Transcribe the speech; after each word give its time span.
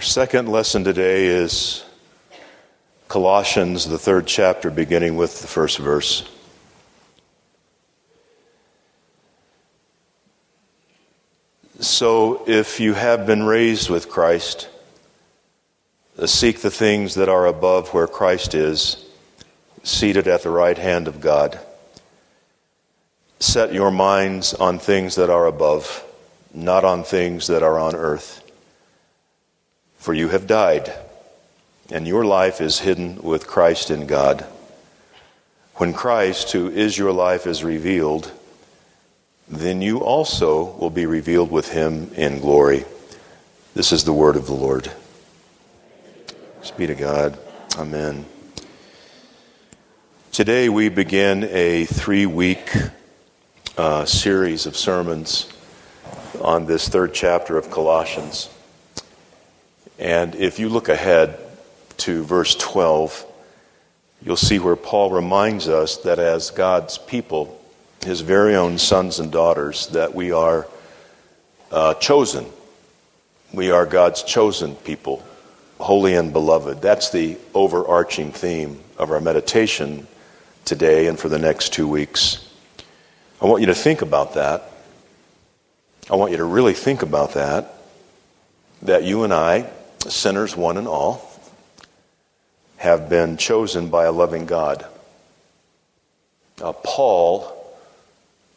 Our 0.00 0.04
second 0.04 0.48
lesson 0.48 0.82
today 0.82 1.26
is 1.26 1.84
Colossians, 3.08 3.86
the 3.86 3.98
third 3.98 4.26
chapter, 4.26 4.70
beginning 4.70 5.16
with 5.16 5.42
the 5.42 5.46
first 5.46 5.76
verse. 5.76 6.26
So, 11.80 12.48
if 12.48 12.80
you 12.80 12.94
have 12.94 13.26
been 13.26 13.42
raised 13.42 13.90
with 13.90 14.08
Christ, 14.08 14.70
uh, 16.18 16.26
seek 16.26 16.60
the 16.60 16.70
things 16.70 17.16
that 17.16 17.28
are 17.28 17.44
above 17.44 17.92
where 17.92 18.06
Christ 18.06 18.54
is, 18.54 19.04
seated 19.82 20.26
at 20.26 20.42
the 20.42 20.48
right 20.48 20.78
hand 20.78 21.08
of 21.08 21.20
God. 21.20 21.60
Set 23.38 23.74
your 23.74 23.90
minds 23.90 24.54
on 24.54 24.78
things 24.78 25.16
that 25.16 25.28
are 25.28 25.44
above, 25.44 26.02
not 26.54 26.86
on 26.86 27.04
things 27.04 27.48
that 27.48 27.62
are 27.62 27.78
on 27.78 27.94
earth. 27.94 28.39
For 30.00 30.14
you 30.14 30.28
have 30.28 30.46
died, 30.46 30.94
and 31.92 32.08
your 32.08 32.24
life 32.24 32.62
is 32.62 32.78
hidden 32.78 33.20
with 33.20 33.46
Christ 33.46 33.90
in 33.90 34.06
God. 34.06 34.46
When 35.74 35.92
Christ, 35.92 36.52
who 36.52 36.70
is 36.70 36.96
your 36.96 37.12
life, 37.12 37.46
is 37.46 37.62
revealed, 37.62 38.32
then 39.46 39.82
you 39.82 39.98
also 39.98 40.72
will 40.78 40.88
be 40.88 41.04
revealed 41.04 41.50
with 41.50 41.70
him 41.72 42.10
in 42.14 42.40
glory. 42.40 42.86
This 43.74 43.92
is 43.92 44.04
the 44.04 44.14
word 44.14 44.36
of 44.36 44.46
the 44.46 44.54
Lord. 44.54 44.90
be 46.78 46.86
to 46.86 46.94
God. 46.94 47.38
Amen. 47.76 48.24
Today 50.32 50.70
we 50.70 50.88
begin 50.88 51.44
a 51.44 51.84
three 51.84 52.24
week 52.24 52.72
uh, 53.76 54.06
series 54.06 54.64
of 54.64 54.78
sermons 54.78 55.52
on 56.40 56.64
this 56.64 56.88
third 56.88 57.12
chapter 57.12 57.58
of 57.58 57.70
Colossians. 57.70 58.48
And 60.00 60.34
if 60.34 60.58
you 60.58 60.70
look 60.70 60.88
ahead 60.88 61.38
to 61.98 62.24
verse 62.24 62.54
12, 62.56 63.26
you'll 64.22 64.36
see 64.36 64.58
where 64.58 64.74
Paul 64.74 65.10
reminds 65.10 65.68
us 65.68 65.98
that 65.98 66.18
as 66.18 66.50
God's 66.50 66.96
people, 66.96 67.62
his 68.02 68.22
very 68.22 68.56
own 68.56 68.78
sons 68.78 69.20
and 69.20 69.30
daughters, 69.30 69.88
that 69.88 70.14
we 70.14 70.32
are 70.32 70.66
uh, 71.70 71.92
chosen. 71.94 72.46
We 73.52 73.72
are 73.72 73.84
God's 73.84 74.22
chosen 74.22 74.74
people, 74.74 75.22
holy 75.78 76.14
and 76.14 76.32
beloved. 76.32 76.80
That's 76.80 77.10
the 77.10 77.36
overarching 77.52 78.32
theme 78.32 78.80
of 78.96 79.10
our 79.10 79.20
meditation 79.20 80.06
today 80.64 81.08
and 81.08 81.18
for 81.18 81.28
the 81.28 81.38
next 81.38 81.74
two 81.74 81.86
weeks. 81.86 82.48
I 83.42 83.44
want 83.44 83.60
you 83.60 83.66
to 83.66 83.74
think 83.74 84.00
about 84.00 84.32
that. 84.32 84.70
I 86.10 86.16
want 86.16 86.30
you 86.30 86.38
to 86.38 86.44
really 86.44 86.72
think 86.72 87.02
about 87.02 87.34
that. 87.34 87.74
That 88.80 89.04
you 89.04 89.24
and 89.24 89.34
I, 89.34 89.70
sinners 90.08 90.56
one 90.56 90.76
and 90.76 90.88
all, 90.88 91.28
have 92.76 93.08
been 93.08 93.36
chosen 93.36 93.90
by 93.90 94.04
a 94.04 94.12
loving 94.12 94.46
God. 94.46 94.86
Paul 96.58 97.56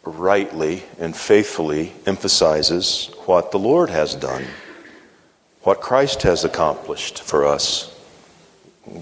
rightly 0.04 0.84
and 1.00 1.16
faithfully 1.16 1.94
emphasizes 2.06 3.10
what 3.26 3.52
the 3.52 3.60
Lord 3.60 3.90
has 3.90 4.16
done, 4.16 4.46
what 5.62 5.82
Christ 5.82 6.24
has 6.24 6.44
accomplished 6.44 7.22
for 7.22 7.46
us. 7.46 7.90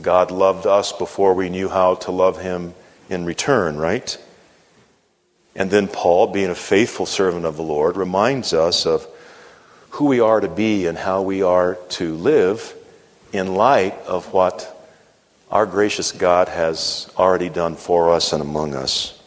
God 0.02 0.30
loved 0.30 0.67
us 0.67 0.92
before 0.92 1.33
we 1.33 1.50
knew 1.50 1.70
how 1.70 1.95
to 1.95 2.11
love 2.11 2.39
Him 2.39 2.76
in 3.09 3.26
return, 3.26 3.78
right? 3.78 4.16
And 5.55 5.72
then 5.72 5.88
Paul, 5.88 6.28
being 6.28 6.50
a 6.50 6.55
faithful 6.55 7.05
servant 7.05 7.45
of 7.45 7.58
the 7.58 7.64
Lord, 7.64 7.98
reminds 7.98 8.53
us 8.53 8.86
of 8.86 9.08
who 9.92 10.06
we 10.06 10.20
are 10.20 10.39
to 10.39 10.47
be 10.47 10.88
and 10.88 10.97
how 10.97 11.22
we 11.22 11.42
are 11.42 11.75
to 11.89 12.16
live 12.16 12.73
in 13.31 13.53
light 13.56 13.98
of 14.08 14.33
what 14.33 14.67
our 15.50 15.66
gracious 15.66 16.11
God 16.11 16.48
has 16.48 17.11
already 17.17 17.49
done 17.49 17.76
for 17.76 18.11
us 18.11 18.33
and 18.33 18.42
among 18.42 18.73
us. 18.73 19.21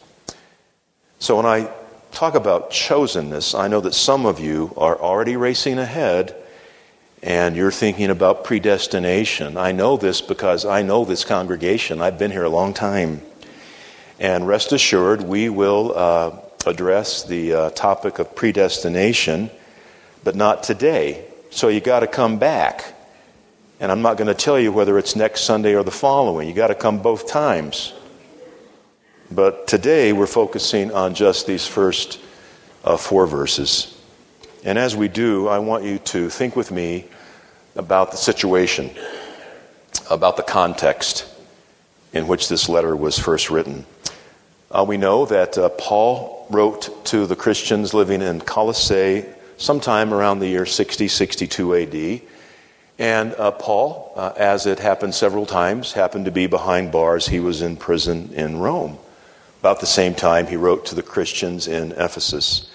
So 1.19 1.37
when 1.37 1.45
I 1.45 1.71
talk 2.11 2.35
about 2.35 2.71
chosenness, 2.71 3.57
I 3.57 3.67
know 3.67 3.81
that 3.81 3.93
some 3.93 4.25
of 4.25 4.39
you 4.39 4.73
are 4.75 4.99
already 4.99 5.37
racing 5.37 5.77
ahead 5.77 6.35
and 7.21 7.55
you're 7.55 7.71
thinking 7.71 8.09
about 8.09 8.43
predestination. 8.43 9.57
I 9.57 9.71
know 9.71 9.97
this 9.97 10.21
because 10.21 10.65
I 10.65 10.81
know 10.81 11.05
this 11.05 11.25
congregation. 11.25 12.01
I've 12.01 12.17
been 12.17 12.31
here 12.31 12.43
a 12.43 12.49
long 12.49 12.73
time. 12.73 13.21
And 14.19 14.47
rest 14.47 14.71
assured, 14.71 15.21
we 15.21 15.49
will 15.49 15.93
uh, 15.95 16.39
address 16.65 17.23
the 17.23 17.53
uh, 17.53 17.69
topic 17.71 18.19
of 18.19 18.35
predestination, 18.35 19.49
but 20.25 20.35
not 20.35 20.63
today. 20.63 21.23
So 21.51 21.69
you 21.69 21.79
got 21.79 22.01
to 22.01 22.07
come 22.07 22.39
back. 22.39 22.93
And 23.79 23.91
I'm 23.91 24.01
not 24.01 24.17
going 24.17 24.27
to 24.27 24.33
tell 24.33 24.59
you 24.59 24.71
whether 24.71 24.97
it's 24.97 25.15
next 25.15 25.41
Sunday 25.41 25.75
or 25.75 25.83
the 25.83 25.91
following. 25.91 26.49
You 26.49 26.53
got 26.53 26.67
to 26.67 26.75
come 26.75 27.01
both 27.01 27.27
times. 27.27 27.93
But 29.31 29.67
today 29.67 30.13
we're 30.13 30.27
focusing 30.27 30.91
on 30.91 31.13
just 31.13 31.45
these 31.45 31.67
first 31.67 32.19
uh, 32.83 32.97
four 32.97 33.27
verses. 33.27 33.95
And 34.63 34.79
as 34.79 34.95
we 34.95 35.07
do, 35.07 35.47
I 35.47 35.59
want 35.59 35.83
you 35.83 35.99
to 35.99 36.29
think 36.29 36.55
with 36.55 36.71
me 36.71 37.05
about 37.75 38.09
the 38.09 38.17
situation, 38.17 38.89
about 40.09 40.37
the 40.37 40.43
context 40.43 41.31
in 42.13 42.27
which 42.27 42.49
this 42.49 42.67
letter 42.67 42.95
was 42.95 43.19
first 43.19 43.51
written. 43.51 43.85
Uh, 44.71 44.85
we 44.87 44.97
know 44.97 45.25
that 45.25 45.55
uh, 45.57 45.69
Paul 45.69 46.47
wrote 46.49 47.05
to 47.05 47.27
the 47.27 47.35
Christians 47.35 47.93
living 47.93 48.23
in 48.23 48.39
Colossae 48.41 49.25
sometime 49.57 50.13
around 50.13 50.39
the 50.39 50.47
year 50.47 50.65
60, 50.65 51.07
62 51.07 51.75
AD. 51.75 52.21
And 52.97 53.33
uh, 53.33 53.51
Paul, 53.51 54.13
uh, 54.15 54.33
as 54.37 54.65
it 54.65 54.79
happened 54.79 55.13
several 55.13 55.45
times, 55.45 55.93
happened 55.93 56.25
to 56.25 56.31
be 56.31 56.47
behind 56.47 56.91
bars. 56.91 57.27
He 57.27 57.39
was 57.39 57.61
in 57.61 57.75
prison 57.75 58.31
in 58.33 58.59
Rome. 58.59 58.97
About 59.59 59.79
the 59.79 59.85
same 59.85 60.15
time, 60.15 60.47
he 60.47 60.55
wrote 60.55 60.85
to 60.87 60.95
the 60.95 61.03
Christians 61.03 61.67
in 61.67 61.91
Ephesus. 61.93 62.71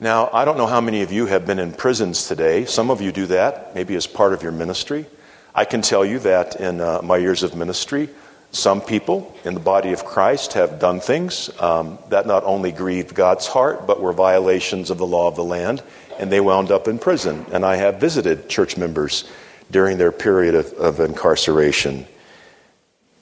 Now, 0.00 0.30
I 0.32 0.44
don't 0.44 0.56
know 0.56 0.66
how 0.66 0.80
many 0.80 1.02
of 1.02 1.12
you 1.12 1.26
have 1.26 1.46
been 1.46 1.60
in 1.60 1.72
prisons 1.72 2.26
today. 2.26 2.64
Some 2.64 2.90
of 2.90 3.00
you 3.00 3.12
do 3.12 3.26
that, 3.26 3.74
maybe 3.74 3.94
as 3.94 4.06
part 4.06 4.32
of 4.32 4.42
your 4.42 4.50
ministry. 4.50 5.06
I 5.54 5.64
can 5.64 5.82
tell 5.82 6.04
you 6.04 6.18
that 6.20 6.56
in 6.56 6.80
uh, 6.80 7.02
my 7.04 7.18
years 7.18 7.42
of 7.42 7.54
ministry, 7.54 8.08
some 8.52 8.82
people 8.82 9.34
in 9.44 9.54
the 9.54 9.60
body 9.60 9.92
of 9.92 10.04
Christ 10.04 10.52
have 10.52 10.78
done 10.78 11.00
things 11.00 11.50
um, 11.58 11.98
that 12.10 12.26
not 12.26 12.44
only 12.44 12.70
grieved 12.70 13.14
God's 13.14 13.46
heart, 13.46 13.86
but 13.86 14.00
were 14.00 14.12
violations 14.12 14.90
of 14.90 14.98
the 14.98 15.06
law 15.06 15.26
of 15.26 15.36
the 15.36 15.44
land, 15.44 15.82
and 16.18 16.30
they 16.30 16.40
wound 16.40 16.70
up 16.70 16.86
in 16.86 16.98
prison. 16.98 17.46
And 17.50 17.64
I 17.64 17.76
have 17.76 17.98
visited 17.98 18.50
church 18.50 18.76
members 18.76 19.24
during 19.70 19.96
their 19.96 20.12
period 20.12 20.54
of, 20.54 20.70
of 20.74 21.00
incarceration. 21.00 22.06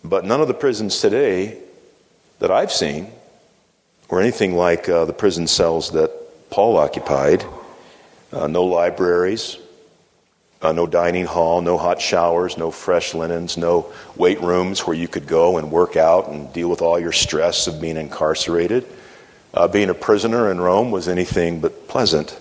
But 0.02 0.24
none 0.24 0.40
of 0.40 0.48
the 0.48 0.54
prisons 0.54 1.00
today 1.00 1.58
that 2.40 2.50
I've 2.50 2.72
seen 2.72 3.12
were 4.08 4.20
anything 4.20 4.56
like 4.56 4.88
uh, 4.88 5.04
the 5.04 5.12
prison 5.12 5.46
cells 5.46 5.92
that 5.92 6.10
Paul 6.50 6.76
occupied. 6.76 7.44
Uh, 8.32 8.48
no 8.48 8.64
libraries, 8.64 9.58
uh, 10.62 10.72
no 10.72 10.86
dining 10.86 11.24
hall, 11.24 11.62
no 11.62 11.78
hot 11.78 12.00
showers, 12.00 12.58
no 12.58 12.70
fresh 12.70 13.14
linens, 13.14 13.56
no 13.56 13.92
weight 14.16 14.40
rooms 14.40 14.86
where 14.86 14.96
you 14.96 15.08
could 15.08 15.26
go 15.26 15.56
and 15.56 15.72
work 15.72 15.96
out 15.96 16.28
and 16.28 16.52
deal 16.52 16.68
with 16.68 16.82
all 16.82 16.98
your 16.98 17.12
stress 17.12 17.66
of 17.66 17.80
being 17.80 17.96
incarcerated. 17.96 18.86
Uh, 19.54 19.66
being 19.66 19.88
a 19.88 19.94
prisoner 19.94 20.50
in 20.50 20.60
Rome 20.60 20.90
was 20.90 21.08
anything 21.08 21.60
but 21.60 21.88
pleasant. 21.88 22.38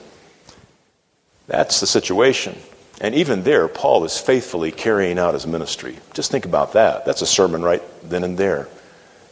That's 1.47 1.79
the 1.79 1.87
situation. 1.87 2.57
And 3.01 3.15
even 3.15 3.43
there, 3.43 3.67
Paul 3.69 4.03
is 4.03 4.19
faithfully 4.19 4.71
carrying 4.71 5.17
out 5.17 5.33
his 5.33 5.47
ministry. 5.47 5.97
Just 6.13 6.29
think 6.29 6.45
about 6.45 6.73
that. 6.73 7.05
That's 7.05 7.21
a 7.21 7.25
sermon 7.25 7.61
right 7.63 7.81
then 8.03 8.23
and 8.25 8.37
there. 8.37 8.67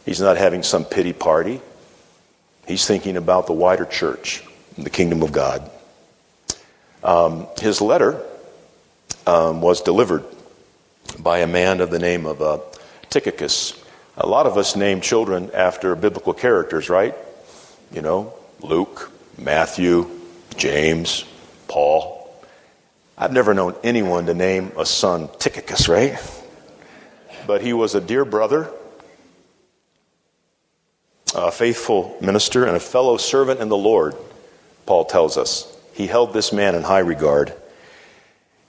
He's 0.06 0.20
not 0.20 0.38
having 0.38 0.62
some 0.62 0.86
pity 0.86 1.12
party. 1.12 1.60
He's 2.66 2.86
thinking 2.86 3.18
about 3.18 3.46
the 3.46 3.52
wider 3.52 3.84
church, 3.84 4.42
the 4.78 4.90
kingdom 4.90 5.22
of 5.22 5.32
God. 5.32 5.70
Um, 7.04 7.46
his 7.60 7.80
letter 7.80 8.24
um, 9.28 9.60
was 9.60 9.82
delivered 9.82 10.24
by 11.18 11.40
a 11.40 11.46
man 11.46 11.80
of 11.80 11.90
the 11.90 11.98
name 11.98 12.24
of 12.24 12.40
uh, 12.40 12.58
Tychicus. 13.10 13.78
A 14.16 14.26
lot 14.26 14.46
of 14.46 14.56
us 14.56 14.74
name 14.74 15.02
children 15.02 15.50
after 15.52 15.94
biblical 15.94 16.32
characters, 16.32 16.88
right? 16.88 17.14
You 17.92 18.00
know, 18.00 18.32
Luke, 18.62 19.12
Matthew, 19.36 20.08
James, 20.56 21.24
Paul. 21.68 22.14
I've 23.18 23.32
never 23.32 23.52
known 23.52 23.74
anyone 23.84 24.26
to 24.26 24.34
name 24.34 24.72
a 24.78 24.86
son 24.86 25.28
Tychicus, 25.38 25.88
right? 25.88 26.18
But 27.46 27.60
he 27.60 27.74
was 27.74 27.94
a 27.94 28.00
dear 28.00 28.24
brother 28.24 28.70
a 31.34 31.50
faithful 31.50 32.16
minister 32.22 32.64
and 32.64 32.74
a 32.74 32.80
fellow 32.80 33.18
servant 33.18 33.60
in 33.60 33.68
the 33.68 33.76
Lord, 33.76 34.14
Paul 34.86 35.04
tells 35.04 35.36
us. 35.36 35.76
He 35.92 36.06
held 36.06 36.32
this 36.32 36.54
man 36.54 36.74
in 36.74 36.82
high 36.82 37.00
regard. 37.00 37.52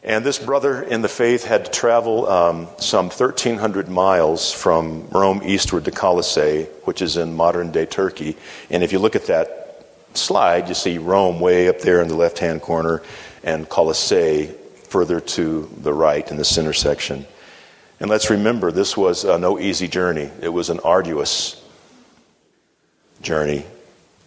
And 0.04 0.26
this 0.26 0.40
brother 0.40 0.82
in 0.82 1.02
the 1.02 1.10
faith 1.10 1.44
had 1.44 1.66
to 1.66 1.72
travel 1.72 2.28
um, 2.28 2.68
some 2.78 3.08
1,300 3.08 3.90
miles 3.90 4.54
from 4.54 5.10
Rome 5.10 5.42
eastward 5.44 5.86
to 5.86 5.92
Colossae, 5.92 6.64
which 6.86 7.02
is 7.02 7.18
in 7.18 7.36
modern 7.36 7.72
day 7.72 7.86
Turkey. 7.86 8.38
And 8.70 8.82
if 8.82 8.94
you 8.94 9.00
look 9.00 9.18
at 9.18 9.26
that 9.26 9.86
slide, 10.14 10.70
you 10.70 10.74
see 10.74 10.98
Rome 10.98 11.42
way 11.42 11.68
up 11.68 11.80
there 11.80 12.02
in 12.02 12.08
the 12.08 12.16
left 12.16 12.40
hand 12.40 12.62
corner 12.62 13.02
and 13.44 13.68
Colossae 13.68 14.52
further 14.84 15.20
to 15.20 15.70
the 15.82 15.94
right 15.94 16.30
in 16.32 16.38
this 16.38 16.58
intersection. 16.58 17.26
And 18.00 18.10
let's 18.10 18.30
remember, 18.30 18.72
this 18.72 18.96
was 18.96 19.26
uh, 19.26 19.38
no 19.38 19.60
easy 19.60 19.90
journey. 19.90 20.32
It 20.42 20.50
was 20.50 20.70
an 20.70 20.80
arduous 20.80 21.62
journey. 23.22 23.66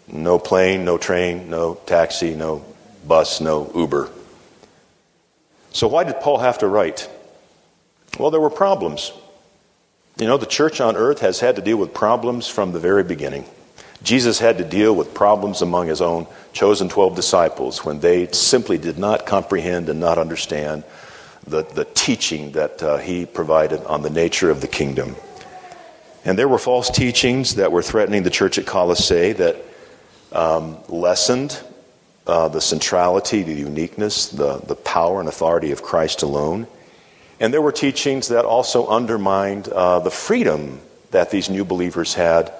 No 0.06 0.38
plane, 0.38 0.84
no 0.84 0.98
train, 0.98 1.48
no 1.48 1.76
taxi, 1.86 2.34
no 2.34 2.62
bus, 3.06 3.40
no 3.40 3.72
Uber. 3.74 4.10
So, 5.72 5.88
why 5.88 6.04
did 6.04 6.20
Paul 6.20 6.38
have 6.38 6.58
to 6.58 6.68
write? 6.68 7.08
Well, 8.18 8.30
there 8.30 8.40
were 8.40 8.50
problems. 8.50 9.12
You 10.18 10.26
know, 10.26 10.36
the 10.36 10.46
church 10.46 10.80
on 10.80 10.96
earth 10.96 11.20
has 11.20 11.40
had 11.40 11.56
to 11.56 11.62
deal 11.62 11.78
with 11.78 11.94
problems 11.94 12.46
from 12.46 12.72
the 12.72 12.78
very 12.78 13.02
beginning. 13.02 13.46
Jesus 14.02 14.38
had 14.38 14.58
to 14.58 14.64
deal 14.64 14.94
with 14.94 15.14
problems 15.14 15.62
among 15.62 15.86
his 15.86 16.02
own 16.02 16.26
chosen 16.52 16.88
12 16.88 17.16
disciples 17.16 17.84
when 17.84 18.00
they 18.00 18.26
simply 18.32 18.76
did 18.76 18.98
not 18.98 19.26
comprehend 19.26 19.88
and 19.88 20.00
not 20.00 20.18
understand 20.18 20.84
the, 21.46 21.62
the 21.62 21.84
teaching 21.84 22.52
that 22.52 22.82
uh, 22.82 22.98
he 22.98 23.24
provided 23.24 23.82
on 23.84 24.02
the 24.02 24.10
nature 24.10 24.50
of 24.50 24.60
the 24.60 24.68
kingdom. 24.68 25.16
And 26.24 26.38
there 26.38 26.48
were 26.48 26.58
false 26.58 26.90
teachings 26.90 27.56
that 27.56 27.72
were 27.72 27.82
threatening 27.82 28.22
the 28.22 28.30
church 28.30 28.58
at 28.58 28.66
Colossae 28.66 29.32
that 29.32 29.56
um, 30.32 30.78
lessened 30.88 31.60
uh, 32.26 32.48
the 32.48 32.60
centrality, 32.60 33.42
the 33.42 33.54
uniqueness, 33.54 34.28
the, 34.28 34.58
the 34.58 34.76
power 34.76 35.20
and 35.20 35.28
authority 35.28 35.72
of 35.72 35.82
Christ 35.82 36.22
alone. 36.22 36.66
And 37.40 37.52
there 37.52 37.62
were 37.62 37.72
teachings 37.72 38.28
that 38.28 38.44
also 38.44 38.86
undermined 38.86 39.68
uh, 39.68 39.98
the 39.98 40.10
freedom 40.10 40.80
that 41.10 41.30
these 41.30 41.50
new 41.50 41.64
believers 41.64 42.14
had 42.14 42.52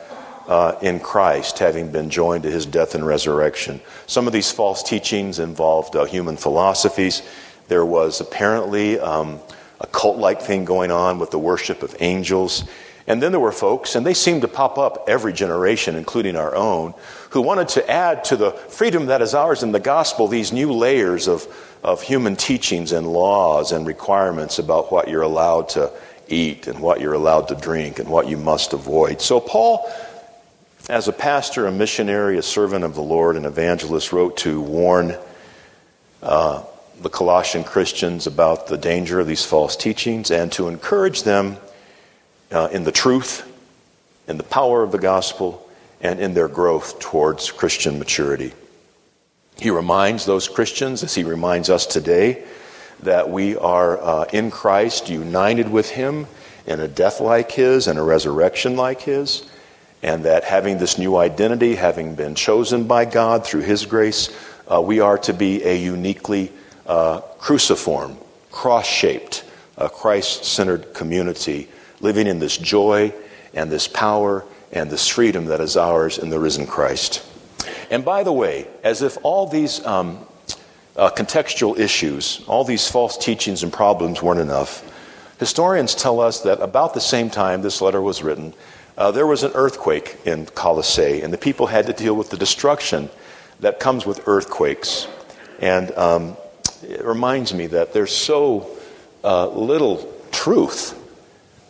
uh, 0.49 0.77
in 0.83 0.99
Christ, 0.99 1.59
having 1.61 1.93
been 1.93 2.11
joined 2.11 2.43
to 2.43 2.51
his 2.51 2.67
death 2.67 2.95
and 2.95 3.07
resurrection. 3.07 3.81
Some 4.07 4.27
of 4.27 4.33
these 4.33 4.51
false 4.51 4.83
teachings 4.83 5.39
involved 5.39 5.95
uh, 5.95 6.05
human 6.05 6.37
philosophies. 6.37 7.23
There 7.69 7.87
was 7.87 8.21
apparently 8.21 8.99
um, 8.99 9.41
a 9.81 9.87
cult 9.87 10.19
like 10.19 10.43
thing 10.43 10.65
going 10.65 10.91
on 10.91 11.19
with 11.19 11.31
the 11.31 11.39
worship 11.39 11.83
of 11.83 11.95
angels. 12.01 12.65
And 13.07 13.23
then 13.23 13.33
there 13.33 13.41
were 13.41 13.53
folks, 13.53 13.95
and 13.95 14.07
they 14.07 14.15
seemed 14.15 14.43
to 14.43 14.49
pop 14.49 14.79
up 14.79 15.05
every 15.09 15.33
generation, 15.33 15.97
including 15.97 16.37
our 16.37 16.55
own, 16.55 16.95
who 17.33 17.41
wanted 17.41 17.69
to 17.69 17.91
add 17.91 18.25
to 18.25 18.37
the 18.37 18.51
freedom 18.51 19.07
that 19.07 19.23
is 19.23 19.35
ours 19.35 19.63
in 19.63 19.73
the 19.73 19.81
gospel 19.81 20.29
these 20.29 20.53
new 20.53 20.71
layers 20.71 21.29
of, 21.29 21.47
of 21.83 22.03
human 22.03 22.37
teachings 22.37 22.93
and 22.93 23.07
laws 23.07 23.73
and 23.73 23.87
requirements 23.87 24.59
about 24.59 24.93
what 24.93 25.09
you're 25.09 25.23
allowed 25.23 25.71
to 25.71 25.91
eat 26.29 26.67
and 26.67 26.79
what 26.79 27.01
you're 27.01 27.15
allowed 27.15 27.49
to 27.49 27.55
drink 27.55 27.99
and 27.99 28.09
what 28.09 28.29
you 28.29 28.37
must 28.37 28.75
avoid. 28.75 29.23
So, 29.23 29.41
Paul, 29.41 29.91
as 30.91 31.09
a 31.09 31.13
pastor, 31.13 31.67
a 31.67 31.73
missionary, 31.73 32.37
a 32.37 32.43
servant 32.43 32.85
of 32.85 32.95
the 32.95 33.03
Lord, 33.03 33.37
an 33.37 33.47
evangelist, 33.47 34.13
wrote 34.13 34.37
to 34.39 34.61
warn 34.61 35.17
uh, 36.23 36.65
the 37.01 37.09
Colossian 37.09 37.65
Christians 37.65 38.27
about 38.27 38.67
the 38.67 38.77
danger 38.77 39.21
of 39.21 39.27
these 39.27 39.45
false 39.45 39.75
teachings 39.75 40.31
and 40.31 40.53
to 40.53 40.69
encourage 40.69 41.23
them 41.23 41.57
uh, 42.51 42.69
in 42.71 42.85
the 42.85 42.93
truth, 42.93 43.51
in 44.29 44.37
the 44.37 44.45
power 44.45 44.83
of 44.83 44.93
the 44.93 44.99
gospel, 44.99 45.62
and 46.03 46.21
in 46.21 46.35
their 46.35 46.49
growth 46.49 46.99
towards 46.99 47.51
Christian 47.51 47.99
maturity. 47.99 48.53
He 49.57 49.71
reminds 49.71 50.27
those 50.27 50.49
Christians, 50.49 51.03
as 51.03 51.15
he 51.15 51.23
reminds 51.23 51.71
us 51.71 51.87
today, 51.87 52.45
that 53.03 53.31
we 53.31 53.57
are 53.57 54.01
uh, 54.01 54.25
in 54.33 54.51
Christ, 54.51 55.09
united 55.09 55.71
with 55.71 55.91
him 55.91 56.27
in 56.67 56.81
a 56.81 56.89
death 56.89 57.21
like 57.21 57.53
his 57.53 57.87
and 57.87 57.99
a 57.99 58.03
resurrection 58.03 58.77
like 58.77 59.01
his, 59.03 59.49
and 60.03 60.25
that 60.25 60.45
having 60.45 60.79
this 60.79 60.99
new 60.99 61.17
identity, 61.17 61.77
having 61.77 62.15
been 62.15 62.35
chosen 62.35 62.87
by 62.87 63.05
God 63.05 63.47
through 63.47 63.63
his 63.63 63.87
grace, 63.87 64.31
uh, 64.71 64.81
we 64.81 65.01
are 65.01 65.19
to 65.19 65.33
be 65.33 65.63
a 65.65 65.77
uniquely 65.77 66.53
uh, 66.87 67.21
cruciform, 67.39 68.17
cross 68.51 68.87
shaped, 68.87 69.45
uh, 69.79 69.89
Christ 69.89 70.45
centered 70.45 70.95
community 70.95 71.69
living 72.01 72.27
in 72.27 72.39
this 72.39 72.57
joy 72.57 73.13
and 73.55 73.71
this 73.71 73.87
power 73.87 74.45
and 74.73 74.91
this 74.91 75.07
freedom 75.09 75.47
that 75.47 75.61
is 75.61 75.77
ours 75.77 76.19
in 76.19 76.31
the 76.31 76.39
risen 76.39 76.67
Christ. 76.67 77.25
And 77.91 78.05
by 78.05 78.23
the 78.23 78.33
way, 78.33 78.67
as 78.83 79.03
if 79.03 79.19
all 79.23 79.47
these 79.47 79.85
um, 79.85 80.27
uh, 80.97 81.11
contextual 81.11 81.79
issues, 81.79 82.43
all 82.47 82.65
these 82.65 82.91
false 82.91 83.19
teachings 83.19 83.63
and 83.63 83.73
problems 83.73 84.23
weren't 84.23 84.41
enough, 84.41 84.89
historians 85.39 85.95
tell 85.95 86.21
us 86.21 86.41
that 86.41 86.61
about 86.61 86.95
the 86.95 87.01
same 87.01 87.29
time 87.29 87.63
this 87.63 87.83
letter 87.83 88.01
was 88.01 88.23
written, 88.23 88.55
uh, 88.97 89.11
there 89.11 89.27
was 89.27 89.43
an 89.43 89.53
earthquake 89.55 90.19
in 90.25 90.47
Colossae, 90.47 91.23
and 91.23 91.33
the 91.33 91.39
people 91.39 91.67
had 91.67 91.87
to 91.87 91.93
deal 91.93 92.15
with 92.15 92.31
the 92.31 92.37
destruction 92.37 93.11
that 93.61 93.81
comes 93.81 94.07
with 94.07 94.27
earthquakes. 94.27 95.07
And 95.61 95.91
um, 95.93 96.37
it 96.83 97.05
reminds 97.05 97.55
me 97.55 97.69
that 97.69 97.93
there's 97.93 98.15
so 98.15 98.71
uh, 99.25 99.49
little 99.49 100.13
truth 100.31 100.99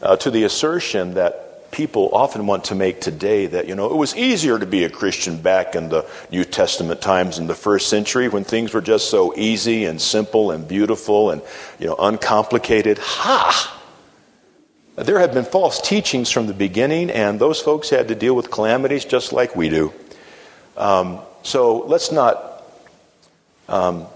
uh, 0.00 0.16
to 0.16 0.31
the 0.31 0.44
assertion 0.44 1.14
that 1.14 1.41
people 1.72 2.10
often 2.12 2.46
want 2.46 2.64
to 2.64 2.74
make 2.74 3.00
today 3.00 3.46
that, 3.46 3.66
you 3.66 3.74
know, 3.74 3.90
it 3.90 3.96
was 3.96 4.14
easier 4.14 4.58
to 4.58 4.66
be 4.66 4.84
a 4.84 4.90
Christian 4.90 5.40
back 5.40 5.74
in 5.74 5.88
the 5.88 6.06
New 6.30 6.44
Testament 6.44 7.00
times 7.00 7.38
in 7.38 7.46
the 7.46 7.54
first 7.54 7.88
century 7.88 8.28
when 8.28 8.44
things 8.44 8.72
were 8.74 8.82
just 8.82 9.10
so 9.10 9.34
easy 9.36 9.86
and 9.86 10.00
simple 10.00 10.50
and 10.50 10.69
beautiful 10.69 11.30
and, 11.30 11.42
you 11.80 11.86
know, 11.86 11.96
uncomplicated. 11.98 12.98
Ha! 12.98 13.80
There 14.96 15.19
have 15.19 15.32
been 15.32 15.46
false 15.46 15.80
teachings 15.80 16.30
from 16.30 16.46
the 16.46 16.52
beginning, 16.52 17.10
and 17.10 17.40
those 17.40 17.60
folks 17.60 17.88
had 17.88 18.08
to 18.08 18.14
deal 18.14 18.36
with 18.36 18.50
calamities 18.50 19.06
just 19.06 19.32
like 19.32 19.56
we 19.56 19.70
do. 19.70 19.92
Um, 20.76 21.20
so 21.42 21.78
let's 21.78 22.12
not 22.12 22.64
um, 23.70 24.06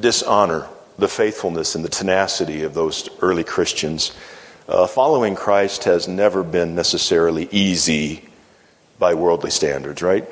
dishonor 0.00 0.66
the 0.98 1.08
faithfulness 1.08 1.74
and 1.74 1.84
the 1.84 1.90
tenacity 1.90 2.62
of 2.62 2.72
those 2.72 3.10
early 3.20 3.44
Christians. 3.44 4.12
Uh, 4.66 4.86
following 4.86 5.34
Christ 5.34 5.84
has 5.84 6.08
never 6.08 6.42
been 6.42 6.74
necessarily 6.74 7.48
easy 7.50 8.24
by 8.98 9.12
worldly 9.12 9.50
standards, 9.50 10.00
right? 10.00 10.26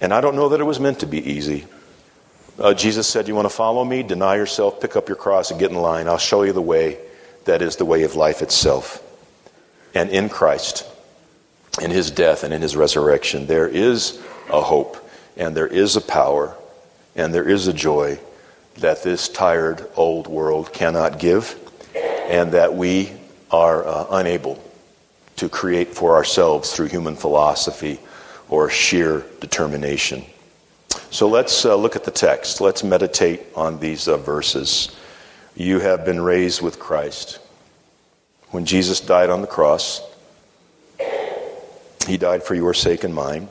And 0.00 0.14
I 0.14 0.20
don't 0.20 0.36
know 0.36 0.50
that 0.50 0.60
it 0.60 0.64
was 0.64 0.78
meant 0.78 1.00
to 1.00 1.06
be 1.06 1.18
easy. 1.18 1.64
Uh, 2.60 2.74
Jesus 2.74 3.08
said, 3.08 3.26
You 3.26 3.34
want 3.34 3.46
to 3.46 3.54
follow 3.54 3.84
me? 3.84 4.04
Deny 4.04 4.36
yourself, 4.36 4.80
pick 4.80 4.94
up 4.94 5.08
your 5.08 5.16
cross, 5.16 5.50
and 5.50 5.58
get 5.58 5.72
in 5.72 5.76
line. 5.76 6.06
I'll 6.06 6.16
show 6.16 6.44
you 6.44 6.52
the 6.52 6.62
way 6.62 6.98
that 7.44 7.60
is 7.60 7.74
the 7.74 7.84
way 7.84 8.04
of 8.04 8.14
life 8.14 8.40
itself. 8.40 9.02
And 9.94 10.10
in 10.10 10.28
Christ, 10.28 10.86
in 11.82 11.90
his 11.90 12.12
death 12.12 12.44
and 12.44 12.54
in 12.54 12.62
his 12.62 12.76
resurrection, 12.76 13.46
there 13.46 13.66
is 13.66 14.22
a 14.48 14.60
hope, 14.60 14.96
and 15.36 15.56
there 15.56 15.66
is 15.66 15.96
a 15.96 16.00
power, 16.00 16.56
and 17.16 17.34
there 17.34 17.48
is 17.48 17.66
a 17.66 17.72
joy 17.72 18.20
that 18.76 19.02
this 19.02 19.28
tired 19.28 19.84
old 19.96 20.28
world 20.28 20.72
cannot 20.72 21.18
give, 21.18 21.58
and 22.28 22.52
that 22.52 22.74
we 22.74 23.12
are 23.54 23.86
uh, 23.86 24.06
unable 24.10 24.60
to 25.36 25.48
create 25.48 25.88
for 25.94 26.16
ourselves 26.16 26.72
through 26.72 26.86
human 26.86 27.14
philosophy 27.14 28.00
or 28.48 28.68
sheer 28.68 29.24
determination. 29.40 30.24
So 31.10 31.28
let's 31.28 31.64
uh, 31.64 31.76
look 31.76 31.94
at 31.94 32.02
the 32.02 32.10
text. 32.10 32.60
Let's 32.60 32.82
meditate 32.82 33.42
on 33.54 33.78
these 33.78 34.08
uh, 34.08 34.16
verses. 34.16 34.96
You 35.54 35.78
have 35.78 36.04
been 36.04 36.20
raised 36.20 36.62
with 36.62 36.80
Christ. 36.80 37.38
When 38.50 38.66
Jesus 38.66 39.00
died 39.00 39.30
on 39.30 39.40
the 39.40 39.46
cross, 39.46 40.02
he 42.08 42.16
died 42.16 42.42
for 42.42 42.56
your 42.56 42.74
sake 42.74 43.04
and 43.04 43.14
mine. 43.14 43.48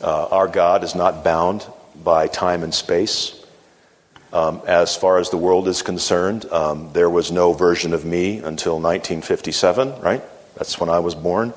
Uh, 0.00 0.28
our 0.30 0.48
God 0.48 0.82
is 0.82 0.94
not 0.94 1.22
bound 1.22 1.66
by 2.02 2.26
time 2.26 2.62
and 2.62 2.72
space. 2.72 3.45
Um, 4.32 4.62
as 4.66 4.96
far 4.96 5.18
as 5.18 5.30
the 5.30 5.36
world 5.36 5.68
is 5.68 5.82
concerned, 5.82 6.44
um, 6.52 6.92
there 6.92 7.08
was 7.08 7.30
no 7.30 7.52
version 7.52 7.94
of 7.94 8.04
me 8.04 8.38
until 8.38 8.74
1957, 8.74 10.00
right? 10.00 10.22
That's 10.56 10.80
when 10.80 10.90
I 10.90 10.98
was 10.98 11.14
born. 11.14 11.54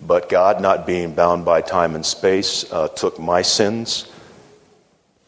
But 0.00 0.28
God, 0.28 0.60
not 0.60 0.86
being 0.86 1.14
bound 1.14 1.44
by 1.44 1.60
time 1.60 1.94
and 1.94 2.04
space, 2.04 2.70
uh, 2.72 2.88
took 2.88 3.20
my 3.20 3.42
sins 3.42 4.10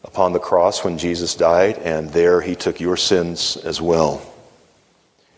upon 0.03 0.33
the 0.33 0.39
cross 0.39 0.83
when 0.83 0.97
Jesus 0.97 1.35
died, 1.35 1.77
and 1.77 2.09
there 2.11 2.41
he 2.41 2.55
took 2.55 2.79
your 2.79 2.97
sins 2.97 3.57
as 3.57 3.81
well. 3.81 4.21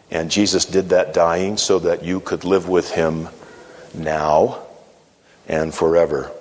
And 0.10 0.32
Jesus 0.32 0.66
did 0.66 0.90
that 0.90 1.14
dying 1.14 1.58
so 1.58 1.80
that 1.80 2.04
you 2.04 2.20
could 2.20 2.44
live 2.46 2.70
with 2.70 2.92
him 2.92 3.28
now 3.94 4.64
and 5.48 5.74
forever. 5.74 6.32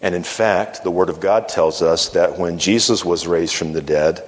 And 0.00 0.14
in 0.14 0.22
fact, 0.22 0.82
the 0.82 0.90
Word 0.90 1.10
of 1.10 1.20
God 1.20 1.48
tells 1.48 1.82
us 1.82 2.10
that 2.10 2.38
when 2.38 2.58
Jesus 2.58 3.04
was 3.04 3.26
raised 3.26 3.54
from 3.54 3.72
the 3.72 3.82
dead, 3.82 4.22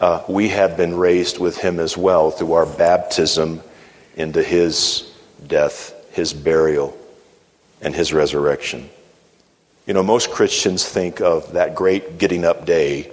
uh, 0.00 0.24
we 0.28 0.48
have 0.48 0.76
been 0.76 0.96
raised 0.96 1.38
with 1.38 1.56
him 1.56 1.78
as 1.78 1.96
well 1.96 2.30
through 2.30 2.54
our 2.54 2.66
baptism 2.66 3.62
into 4.16 4.42
his 4.42 5.08
death, 5.46 5.94
his 6.12 6.32
burial, 6.32 6.96
and 7.80 7.94
his 7.94 8.12
resurrection. 8.12 8.90
You 9.86 9.94
know, 9.94 10.02
most 10.02 10.30
Christians 10.30 10.88
think 10.88 11.20
of 11.20 11.52
that 11.52 11.74
great 11.74 12.18
getting 12.18 12.44
up 12.44 12.66
day, 12.66 13.12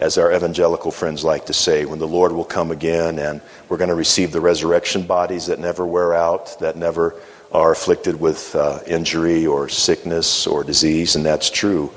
as 0.00 0.18
our 0.18 0.34
evangelical 0.34 0.90
friends 0.90 1.22
like 1.22 1.46
to 1.46 1.54
say, 1.54 1.84
when 1.84 1.98
the 1.98 2.08
Lord 2.08 2.32
will 2.32 2.44
come 2.44 2.70
again 2.70 3.18
and 3.18 3.40
we're 3.68 3.76
going 3.76 3.88
to 3.88 3.94
receive 3.94 4.32
the 4.32 4.40
resurrection 4.40 5.02
bodies 5.06 5.46
that 5.46 5.60
never 5.60 5.86
wear 5.86 6.12
out, 6.12 6.58
that 6.60 6.76
never 6.76 7.14
are 7.52 7.72
afflicted 7.72 8.18
with 8.18 8.54
uh, 8.54 8.80
injury 8.86 9.46
or 9.46 9.68
sickness 9.68 10.46
or 10.46 10.64
disease, 10.64 11.16
and 11.16 11.24
that's 11.24 11.50
true. 11.50 11.92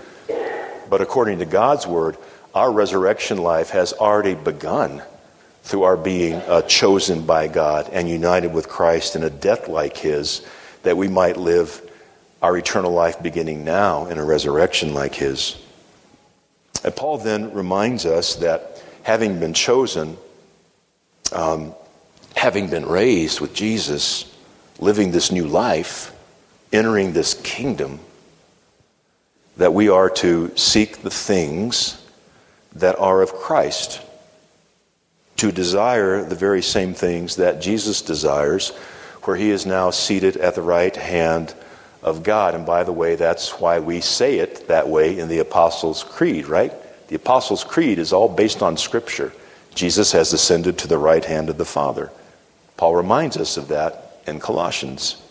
But 0.89 1.01
according 1.01 1.39
to 1.39 1.45
God's 1.45 1.87
word, 1.87 2.17
our 2.53 2.71
resurrection 2.71 3.37
life 3.37 3.69
has 3.69 3.93
already 3.93 4.35
begun 4.35 5.01
through 5.63 5.83
our 5.83 5.97
being 5.97 6.35
uh, 6.35 6.61
chosen 6.63 7.25
by 7.25 7.47
God 7.47 7.89
and 7.91 8.07
united 8.07 8.53
with 8.53 8.69
Christ 8.69 9.15
in 9.15 9.23
a 9.23 9.29
death 9.29 9.67
like 9.67 9.97
His, 9.97 10.45
that 10.83 10.95
we 10.95 11.07
might 11.07 11.37
live 11.37 11.81
our 12.41 12.55
eternal 12.57 12.91
life 12.91 13.21
beginning 13.23 13.63
now 13.63 14.05
in 14.05 14.19
a 14.19 14.23
resurrection 14.23 14.93
like 14.93 15.15
His. 15.15 15.57
And 16.83 16.95
Paul 16.95 17.17
then 17.17 17.51
reminds 17.53 18.05
us 18.05 18.35
that 18.35 18.83
having 19.03 19.39
been 19.39 19.53
chosen, 19.53 20.17
um, 21.31 21.73
having 22.35 22.69
been 22.69 22.85
raised 22.85 23.39
with 23.39 23.55
Jesus, 23.55 24.31
living 24.79 25.11
this 25.11 25.31
new 25.31 25.47
life, 25.47 26.11
entering 26.71 27.13
this 27.13 27.33
kingdom, 27.33 27.99
that 29.57 29.73
we 29.73 29.89
are 29.89 30.09
to 30.09 30.55
seek 30.57 31.01
the 31.01 31.09
things 31.09 32.01
that 32.73 32.99
are 32.99 33.21
of 33.21 33.33
Christ, 33.33 34.01
to 35.37 35.51
desire 35.51 36.23
the 36.23 36.35
very 36.35 36.61
same 36.61 36.93
things 36.93 37.37
that 37.37 37.61
Jesus 37.61 38.01
desires, 38.01 38.69
where 39.23 39.37
he 39.37 39.49
is 39.49 39.65
now 39.65 39.89
seated 39.89 40.37
at 40.37 40.55
the 40.55 40.61
right 40.61 40.95
hand 40.95 41.53
of 42.03 42.21
God. 42.21 42.53
And 42.53 42.65
by 42.65 42.83
the 42.83 42.91
way, 42.91 43.15
that's 43.15 43.59
why 43.59 43.79
we 43.79 44.01
say 44.01 44.39
it 44.39 44.67
that 44.67 44.87
way 44.87 45.17
in 45.17 45.27
the 45.27 45.39
Apostles' 45.39 46.03
Creed, 46.03 46.47
right? 46.47 46.73
The 47.07 47.15
Apostles' 47.15 47.63
Creed 47.63 47.97
is 47.97 48.13
all 48.13 48.29
based 48.29 48.61
on 48.61 48.77
Scripture. 48.77 49.33
Jesus 49.73 50.11
has 50.11 50.31
ascended 50.31 50.77
to 50.79 50.87
the 50.87 50.97
right 50.97 51.25
hand 51.25 51.49
of 51.49 51.57
the 51.57 51.65
Father. 51.65 52.11
Paul 52.77 52.95
reminds 52.95 53.37
us 53.37 53.57
of 53.57 53.69
that 53.69 54.04
in 54.27 54.39
Colossians. 54.39 55.21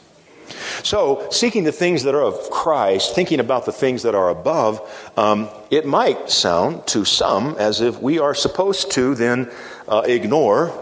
So, 0.83 1.27
seeking 1.31 1.65
the 1.65 1.73
things 1.73 2.03
that 2.03 2.15
are 2.15 2.23
of 2.23 2.51
Christ, 2.51 3.15
thinking 3.15 3.41
about 3.41 3.65
the 3.65 3.73
things 3.73 4.03
that 4.03 4.15
are 4.15 4.29
above, 4.29 4.81
um, 5.17 5.49
it 5.71 5.87
might 5.87 6.31
sound 6.31 6.87
to 6.89 7.05
some 7.05 7.57
as 7.59 7.81
if 7.81 8.01
we 8.03 8.19
are 8.19 8.35
supposed 8.35 8.91
to 8.93 9.15
then 9.15 9.51
uh, 9.89 10.03
ignore 10.05 10.79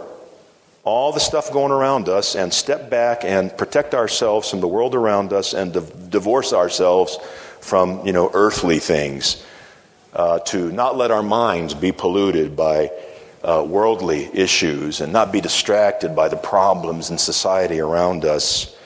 all 0.84 1.12
the 1.12 1.20
stuff 1.20 1.52
going 1.52 1.70
around 1.70 2.08
us 2.08 2.34
and 2.34 2.52
step 2.52 2.90
back 2.90 3.24
and 3.24 3.56
protect 3.56 3.94
ourselves 3.94 4.50
from 4.50 4.60
the 4.60 4.66
world 4.66 4.96
around 4.96 5.32
us 5.32 5.54
and 5.54 5.72
div- 5.72 6.10
divorce 6.10 6.52
ourselves 6.52 7.18
from 7.60 8.04
you 8.04 8.12
know 8.12 8.30
earthly 8.34 8.80
things. 8.80 9.44
Uh, 10.12 10.38
to 10.40 10.70
not 10.72 10.96
let 10.96 11.10
our 11.10 11.22
minds 11.22 11.72
be 11.72 11.90
polluted 11.90 12.54
by 12.54 12.90
uh, 13.42 13.64
worldly 13.66 14.30
issues 14.32 15.00
and 15.00 15.12
not 15.12 15.32
be 15.32 15.40
distracted 15.40 16.14
by 16.14 16.28
the 16.28 16.36
problems 16.36 17.10
in 17.10 17.18
society 17.18 17.80
around 17.80 18.24
us. 18.24 18.76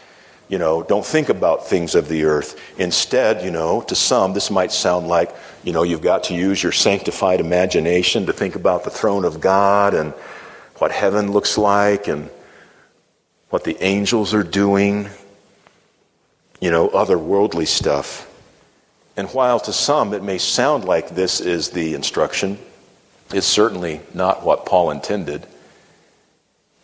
You 0.49 0.59
know, 0.59 0.83
don't 0.83 1.05
think 1.05 1.29
about 1.29 1.67
things 1.67 1.95
of 1.95 2.09
the 2.09 2.25
earth. 2.25 2.61
Instead, 2.79 3.45
you 3.45 3.51
know, 3.51 3.83
to 3.83 3.95
some, 3.95 4.33
this 4.33 4.51
might 4.51 4.73
sound 4.73 5.09
like, 5.09 5.35
you 5.65 5.73
know, 5.73 5.83
you've 5.83 6.03
got 6.03 6.25
to 6.25 6.35
use 6.35 6.63
your 6.63 6.73
sanctified 6.73 7.41
imagination 7.41 8.27
to 8.27 8.33
think 8.33 8.55
about 8.55 8.85
the 8.85 8.91
throne 8.91 9.25
of 9.25 9.41
God 9.41 9.93
and 9.93 10.13
what 10.79 10.93
heaven 10.93 11.33
looks 11.33 11.59
like 11.59 12.07
and 12.07 12.31
what 13.51 13.65
the 13.65 13.77
angels 13.83 14.35
are 14.35 14.43
doing, 14.45 15.09
you 16.61 16.71
know, 16.71 16.89
other 16.89 17.19
worldly 17.19 17.67
stuff. 17.67 18.33
And 19.17 19.29
while 19.31 19.59
to 19.61 19.73
some 19.73 20.15
it 20.15 20.23
may 20.23 20.39
sound 20.39 20.85
like 20.85 21.11
this 21.11 21.41
is 21.41 21.71
the 21.71 21.95
instruction, 21.95 22.59
it's 23.33 23.47
certainly 23.47 24.01
not 24.15 24.45
what 24.45 24.67
Paul 24.67 24.91
intended. 24.91 25.47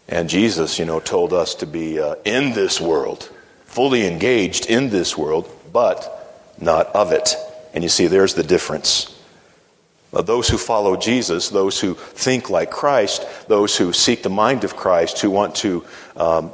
And 0.08 0.28
Jesus, 0.28 0.78
you 0.78 0.84
know, 0.84 1.00
told 1.00 1.32
us 1.32 1.54
to 1.56 1.66
be 1.66 2.00
uh, 2.00 2.16
in 2.24 2.52
this 2.52 2.80
world 2.80 3.30
fully 3.72 4.06
engaged 4.06 4.66
in 4.66 4.90
this 4.90 5.16
world, 5.16 5.50
but 5.72 6.54
not 6.60 6.88
of 6.88 7.10
it. 7.10 7.34
And 7.72 7.82
you 7.82 7.88
see, 7.88 8.06
there's 8.06 8.34
the 8.34 8.42
difference. 8.42 9.18
those 10.10 10.46
who 10.46 10.58
follow 10.58 10.94
Jesus, 10.94 11.48
those 11.48 11.80
who 11.80 11.94
think 11.94 12.50
like 12.50 12.70
Christ, 12.70 13.26
those 13.48 13.74
who 13.74 13.94
seek 13.94 14.22
the 14.22 14.28
mind 14.28 14.64
of 14.64 14.76
Christ, 14.76 15.20
who 15.20 15.30
want 15.30 15.54
to 15.56 15.82
um, 16.16 16.52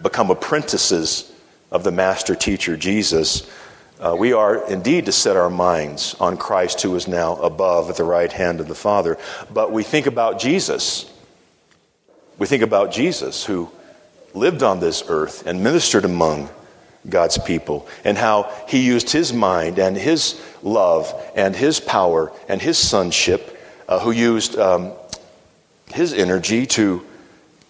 become 0.00 0.30
apprentices 0.30 1.32
of 1.72 1.82
the 1.82 1.90
master 1.90 2.36
teacher 2.36 2.76
Jesus, 2.76 3.50
uh, 4.00 4.16
we 4.18 4.32
are 4.32 4.66
indeed 4.70 5.06
to 5.06 5.12
set 5.12 5.36
our 5.36 5.50
minds 5.50 6.14
on 6.18 6.36
Christ 6.36 6.80
who 6.80 6.96
is 6.96 7.06
now 7.06 7.36
above 7.36 7.90
at 7.90 7.96
the 7.96 8.04
right 8.04 8.32
hand 8.32 8.60
of 8.60 8.68
the 8.68 8.74
Father. 8.74 9.18
But 9.52 9.72
we 9.72 9.82
think 9.82 10.06
about 10.06 10.40
Jesus. 10.40 11.10
We 12.38 12.46
think 12.46 12.62
about 12.62 12.92
Jesus 12.92 13.44
who 13.44 13.70
lived 14.32 14.62
on 14.62 14.80
this 14.80 15.02
earth 15.08 15.46
and 15.46 15.62
ministered 15.62 16.06
among 16.06 16.48
God's 17.08 17.38
people 17.38 17.86
and 18.04 18.16
how 18.16 18.50
he 18.68 18.84
used 18.84 19.10
his 19.10 19.32
mind 19.32 19.78
and 19.78 19.96
his 19.96 20.40
love 20.62 21.12
and 21.34 21.54
his 21.54 21.80
power 21.80 22.32
and 22.48 22.60
his 22.60 22.78
sonship, 22.78 23.58
uh, 23.88 23.98
who 23.98 24.10
used 24.10 24.58
um, 24.58 24.92
his 25.92 26.12
energy 26.12 26.66
to 26.66 27.04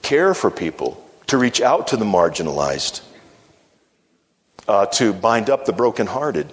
care 0.03 0.35
for 0.35 0.51
people, 0.51 1.05
to 1.27 1.39
reach 1.39 1.61
out 1.61 1.89
to 1.89 1.97
the 1.97 2.05
marginalized, 2.05 3.03
uh, 4.71 4.87
to 4.87 5.13
bind 5.13 5.51
up 5.51 5.65
the 5.65 5.73
brokenhearted. 5.73 6.53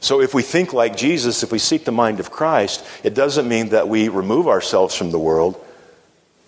So, 0.00 0.20
if 0.20 0.34
we 0.34 0.42
think 0.42 0.72
like 0.72 0.96
Jesus, 0.96 1.42
if 1.42 1.52
we 1.52 1.58
seek 1.58 1.84
the 1.84 1.92
mind 1.92 2.20
of 2.20 2.30
Christ, 2.30 2.84
it 3.02 3.14
doesn't 3.14 3.48
mean 3.48 3.70
that 3.70 3.88
we 3.88 4.08
remove 4.08 4.48
ourselves 4.48 4.94
from 4.94 5.10
the 5.10 5.18
world 5.18 5.62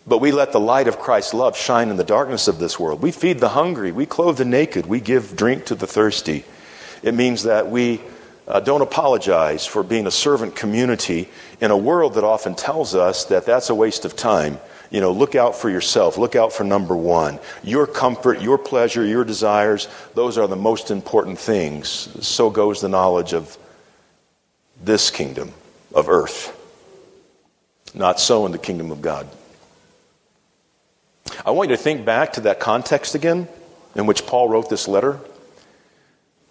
but 0.07 0.19
we 0.19 0.33
let 0.33 0.53
the 0.53 0.61
light 0.61 0.89
of 0.89 0.99
Christ's 0.99 1.35
love 1.35 1.57
shine 1.57 1.89
in 1.89 1.97
the 1.97 2.05
darkness 2.05 2.49
of 2.49 2.59
this 2.59 2.79
world. 2.79 3.03
We 3.03 3.13
feed 3.13 3.39
the 3.39 3.51
hungry. 3.51 3.93
We 3.93 4.07
clothe 4.07 4.39
the 4.39 4.45
naked. 4.45 4.87
We 4.87 5.01
give 5.01 5.37
drink 5.37 5.67
to 5.67 5.75
the 5.75 5.87
thirsty. 5.87 6.45
It 7.03 7.15
means 7.15 7.45
that 7.45 7.71
we 7.71 8.01
uh, 8.49 8.61
don't 8.61 8.83
apologize 8.83 9.65
for 9.65 9.83
being 9.83 10.07
a 10.07 10.11
servant 10.11 10.57
community 10.57 11.29
in 11.61 11.71
a 11.71 11.77
world 11.77 12.15
that 12.15 12.25
often 12.25 12.57
tells 12.57 12.95
us 12.95 13.27
that 13.27 13.47
that's 13.47 13.71
a 13.71 13.75
waste 13.75 14.05
of 14.05 14.17
time. 14.17 14.59
You 14.93 15.01
know, 15.01 15.11
look 15.11 15.35
out 15.35 15.57
for 15.57 15.71
yourself. 15.71 16.19
Look 16.19 16.37
out 16.37 16.53
for 16.53 16.65
number 16.65 16.95
one. 16.95 17.41
Your 17.65 17.87
comfort, 17.87 18.43
your 18.43 18.59
pleasure, 18.59 19.03
your 19.03 19.25
desires, 19.25 19.89
those 20.15 20.37
are 20.37 20.47
the 20.47 20.55
most 20.55 20.91
important 20.91 21.39
things. 21.39 21.89
So 22.21 22.51
goes 22.51 22.83
the 22.83 22.91
knowledge 22.91 23.33
of 23.33 23.57
this 24.85 25.11
kingdom 25.11 25.55
of 25.95 26.11
earth. 26.11 26.59
Not 27.95 28.21
so 28.21 28.45
in 28.45 28.53
the 28.53 28.59
kingdom 28.59 28.91
of 28.91 29.01
God. 29.01 29.27
I 31.47 31.53
want 31.53 31.71
you 31.71 31.77
to 31.77 31.83
think 31.83 32.05
back 32.05 32.35
to 32.35 32.43
that 32.43 32.61
context 32.61 33.15
again 33.15 33.49
in 33.95 34.05
which 34.05 34.27
Paul 34.27 34.51
wrote 34.51 34.69
this 34.69 34.89
letter. 34.89 35.19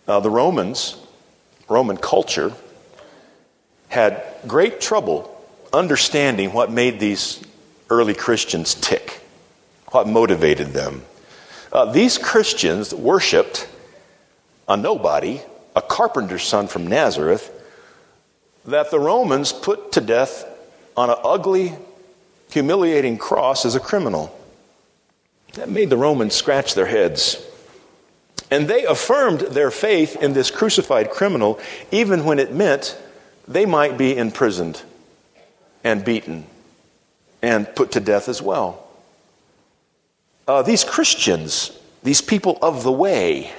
Uh, 0.07 0.19
the 0.19 0.31
Romans, 0.31 0.97
Roman 1.69 1.97
culture, 1.97 2.53
had 3.89 4.23
great 4.47 4.81
trouble 4.81 5.27
understanding 5.71 6.53
what 6.53 6.71
made 6.71 6.99
these 6.99 7.39
early 7.91 8.13
Christians 8.13 8.73
tick, 8.73 9.19
what 9.89 10.07
motivated 10.07 10.67
them. 10.69 11.03
Uh, 11.73 11.91
these 11.91 12.17
Christians 12.17 12.95
worshiped 12.95 13.67
a 14.67 14.77
nobody, 14.77 15.41
a 15.75 15.81
carpenter's 15.81 16.43
son 16.43 16.67
from 16.67 16.87
Nazareth, 16.87 17.51
that 18.65 18.91
the 18.91 18.99
Romans 18.99 19.51
put 19.51 19.91
to 19.91 20.01
death 20.01 20.45
on 20.95 21.09
an 21.09 21.17
ugly, 21.23 21.73
humiliating 22.49 23.17
cross 23.17 23.65
as 23.65 23.75
a 23.75 23.79
criminal. 23.79 24.37
That 25.53 25.69
made 25.69 25.89
the 25.89 25.97
Romans 25.97 26.33
scratch 26.33 26.75
their 26.75 26.85
heads. 26.85 27.45
And 28.49 28.69
they 28.69 28.85
affirmed 28.85 29.41
their 29.41 29.71
faith 29.71 30.15
in 30.15 30.31
this 30.31 30.49
crucified 30.49 31.09
criminal, 31.09 31.59
even 31.91 32.23
when 32.23 32.39
it 32.39 32.53
meant 32.53 32.97
they 33.47 33.65
might 33.65 33.97
be 33.97 34.15
imprisoned 34.15 34.81
and 35.83 36.05
beaten 36.05 36.45
and 37.41 37.73
put 37.75 37.91
to 37.93 37.99
death 37.99 38.29
as 38.29 38.41
well. 38.41 38.87
Uh, 40.47 40.61
these 40.61 40.83
Christians, 40.83 41.77
these 42.03 42.21
people 42.21 42.57
of 42.61 42.83
the 42.83 42.91
way, 42.91 43.51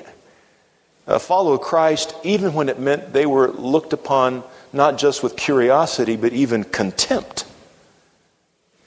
uh, 1.07 1.19
followed 1.19 1.59
Christ 1.59 2.15
even 2.23 2.55
when 2.55 2.69
it 2.69 2.79
meant 2.79 3.13
they 3.13 3.27
were 3.27 3.51
looked 3.51 3.93
upon 3.93 4.45
not 4.73 4.99
just 4.99 5.23
with 5.23 5.37
curiosity, 5.37 6.17
but 6.17 6.33
even 6.33 6.65
contempt 6.65 7.45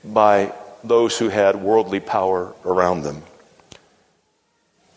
by 0.04 0.54
those 0.84 1.18
who 1.18 1.30
had 1.30 1.56
worldly 1.56 2.00
power 2.00 2.54
around 2.64 3.02
them. 3.02 3.24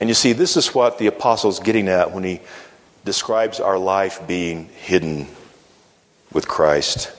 And 0.01 0.09
you 0.09 0.15
see, 0.15 0.33
this 0.33 0.57
is 0.57 0.75
what 0.75 0.99
the 0.99 1.09
apostle's 1.09 1.61
getting 1.61 1.89
at 1.89 2.13
when 2.13 2.25
he 2.25 2.41
describes 3.05 3.59
our 3.59 3.79
life 3.79 4.27
being 4.27 4.67
hidden 4.67 5.27
with 6.33 6.47
Christ. 6.47 7.13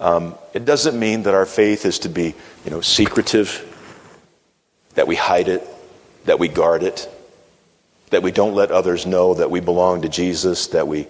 Um, 0.00 0.34
it 0.54 0.64
doesn't 0.64 0.98
mean 0.98 1.24
that 1.24 1.34
our 1.34 1.46
faith 1.46 1.84
is 1.84 2.00
to 2.00 2.08
be, 2.08 2.34
you 2.64 2.70
know, 2.70 2.80
secretive, 2.80 3.66
that 4.94 5.06
we 5.06 5.14
hide 5.14 5.48
it, 5.48 5.62
that 6.24 6.38
we 6.38 6.48
guard 6.48 6.82
it, 6.82 7.08
that 8.08 8.22
we 8.22 8.32
don't 8.32 8.54
let 8.54 8.72
others 8.72 9.06
know 9.06 9.34
that 9.34 9.50
we 9.50 9.60
belong 9.60 10.02
to 10.02 10.08
Jesus, 10.08 10.68
that 10.68 10.88
we 10.88 11.06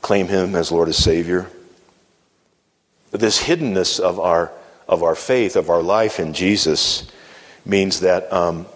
claim 0.00 0.28
Him 0.28 0.56
as 0.56 0.72
Lord 0.72 0.88
and 0.88 0.94
Savior. 0.94 1.48
But 3.10 3.20
this 3.20 3.40
hiddenness 3.40 4.00
of 4.00 4.18
our 4.18 4.50
of 4.88 5.02
our 5.02 5.14
faith, 5.14 5.56
of 5.56 5.70
our 5.70 5.82
life 5.82 6.18
in 6.18 6.34
Jesus, 6.34 7.10
means 7.64 8.00
that, 8.00 8.30
um, 8.32 8.66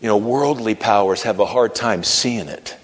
you 0.00 0.08
know, 0.08 0.16
worldly 0.16 0.74
powers 0.74 1.22
have 1.22 1.40
a 1.40 1.46
hard 1.46 1.74
time 1.74 2.04
seeing 2.04 2.48
it. 2.48 2.76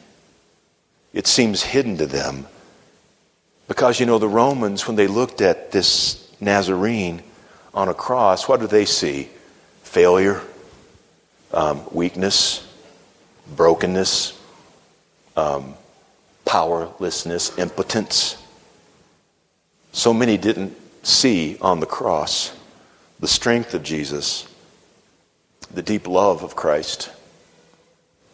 It 1.13 1.27
seems 1.27 1.63
hidden 1.63 1.99
to 1.99 2.07
them. 2.07 2.47
Because, 3.69 4.01
you 4.01 4.07
know, 4.07 4.19
the 4.19 4.29
Romans, 4.29 4.87
when 4.87 4.97
they 4.97 5.07
looked 5.07 5.41
at 5.41 5.71
this 5.71 6.20
Nazarene 6.41 7.23
on 7.75 7.89
a 7.89 7.95
cross, 7.95 8.49
what 8.49 8.61
do 8.61 8.67
they 8.67 8.85
see? 8.85 9.29
Failure, 9.83 10.41
um, 11.53 11.83
weakness, 11.93 12.67
brokenness, 13.57 14.39
um, 15.37 15.75
powerlessness, 16.45 17.57
impotence. 17.59 18.37
So 19.93 20.13
many 20.13 20.37
didn't 20.37 20.77
see 21.03 21.59
on 21.61 21.81
the 21.81 21.87
cross 21.87 22.57
the 23.19 23.29
strength 23.29 23.75
of 23.75 23.83
Jesus, 23.83 24.49
the 25.73 25.83
deep 25.83 26.09
love 26.09 26.43
of 26.43 26.57
Christ, 26.57 27.11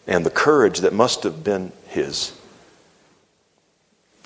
and 0.07 0.25
the 0.25 0.31
courage 0.31 0.81
that 0.81 0.93
must 0.93 1.25
have 1.25 1.43
been 1.43 1.73
his. 1.89 2.33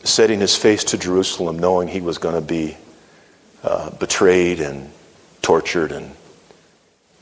Setting 0.04 0.40
his 0.40 0.56
face 0.56 0.84
to 0.84 0.99
Jerusalem, 0.99 1.58
knowing 1.58 1.88
he 1.88 2.00
was 2.00 2.18
going 2.18 2.34
to 2.34 2.40
be 2.40 2.76
uh, 3.62 3.90
betrayed 3.90 4.61
and 4.61 4.90
tortured 5.43 5.93
and, 5.93 6.14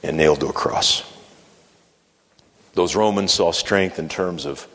and 0.02 0.16
nailed 0.16 0.40
to 0.40 0.48
a 0.48 0.52
cross. 0.52 1.02
Those 2.74 2.94
Romans 2.94 3.32
saw 3.32 3.50
strength 3.52 3.98
in 3.98 4.08
terms 4.08 4.46
of 4.46 4.66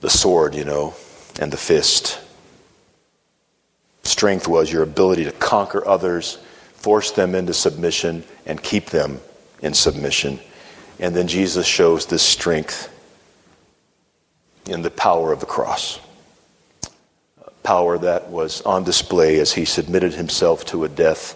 the 0.00 0.10
sword, 0.10 0.54
you 0.54 0.64
know, 0.64 0.94
and 1.40 1.52
the 1.52 1.56
fist. 1.56 2.20
Strength 4.04 4.48
was 4.48 4.72
your 4.72 4.82
ability 4.82 5.24
to 5.24 5.32
conquer 5.32 5.86
others, 5.86 6.38
force 6.74 7.10
them 7.10 7.34
into 7.34 7.52
submission, 7.52 8.24
and 8.46 8.62
keep 8.62 8.86
them 8.86 9.20
in 9.62 9.74
submission. 9.74 10.38
And 10.98 11.14
then 11.14 11.28
Jesus 11.28 11.66
shows 11.66 12.06
this 12.06 12.22
strength 12.22 12.92
in 14.66 14.82
the 14.82 14.90
power 14.90 15.32
of 15.32 15.40
the 15.40 15.46
cross. 15.46 16.00
Power 17.66 17.98
that 17.98 18.30
was 18.30 18.62
on 18.62 18.84
display 18.84 19.40
as 19.40 19.52
he 19.52 19.64
submitted 19.64 20.14
himself 20.14 20.64
to 20.66 20.84
a 20.84 20.88
death 20.88 21.34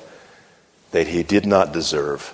that 0.93 1.09
he 1.09 1.25
did 1.25 1.45
not 1.45 1.73
deserve 1.73 2.33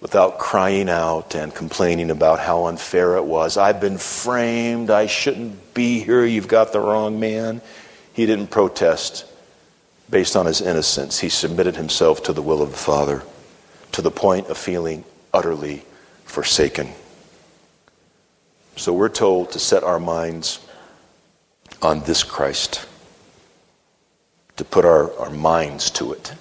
without 0.00 0.38
crying 0.38 0.88
out 0.88 1.34
and 1.34 1.52
complaining 1.52 2.08
about 2.08 2.38
how 2.38 2.66
unfair 2.66 3.16
it 3.16 3.24
was. 3.24 3.56
I've 3.56 3.80
been 3.80 3.98
framed. 3.98 4.90
I 4.90 5.06
shouldn't 5.06 5.74
be 5.74 5.98
here. 5.98 6.24
You've 6.24 6.46
got 6.46 6.72
the 6.72 6.78
wrong 6.78 7.18
man. 7.18 7.62
He 8.12 8.26
didn't 8.26 8.52
protest 8.52 9.24
based 10.08 10.36
on 10.36 10.46
his 10.46 10.60
innocence. 10.60 11.18
He 11.18 11.30
submitted 11.30 11.74
himself 11.74 12.22
to 12.22 12.32
the 12.32 12.42
will 12.42 12.62
of 12.62 12.70
the 12.70 12.76
Father 12.76 13.24
to 13.90 14.02
the 14.02 14.12
point 14.12 14.46
of 14.46 14.56
feeling 14.56 15.02
utterly 15.32 15.84
forsaken. 16.26 16.92
So 18.76 18.92
we're 18.92 19.08
told 19.08 19.50
to 19.50 19.58
set 19.58 19.82
our 19.82 19.98
minds 19.98 20.60
on 21.82 22.00
this 22.00 22.22
Christ, 22.22 22.86
to 24.56 24.64
put 24.64 24.84
our, 24.84 25.12
our 25.18 25.30
minds 25.30 25.90
to 25.92 26.12
it. 26.12 26.34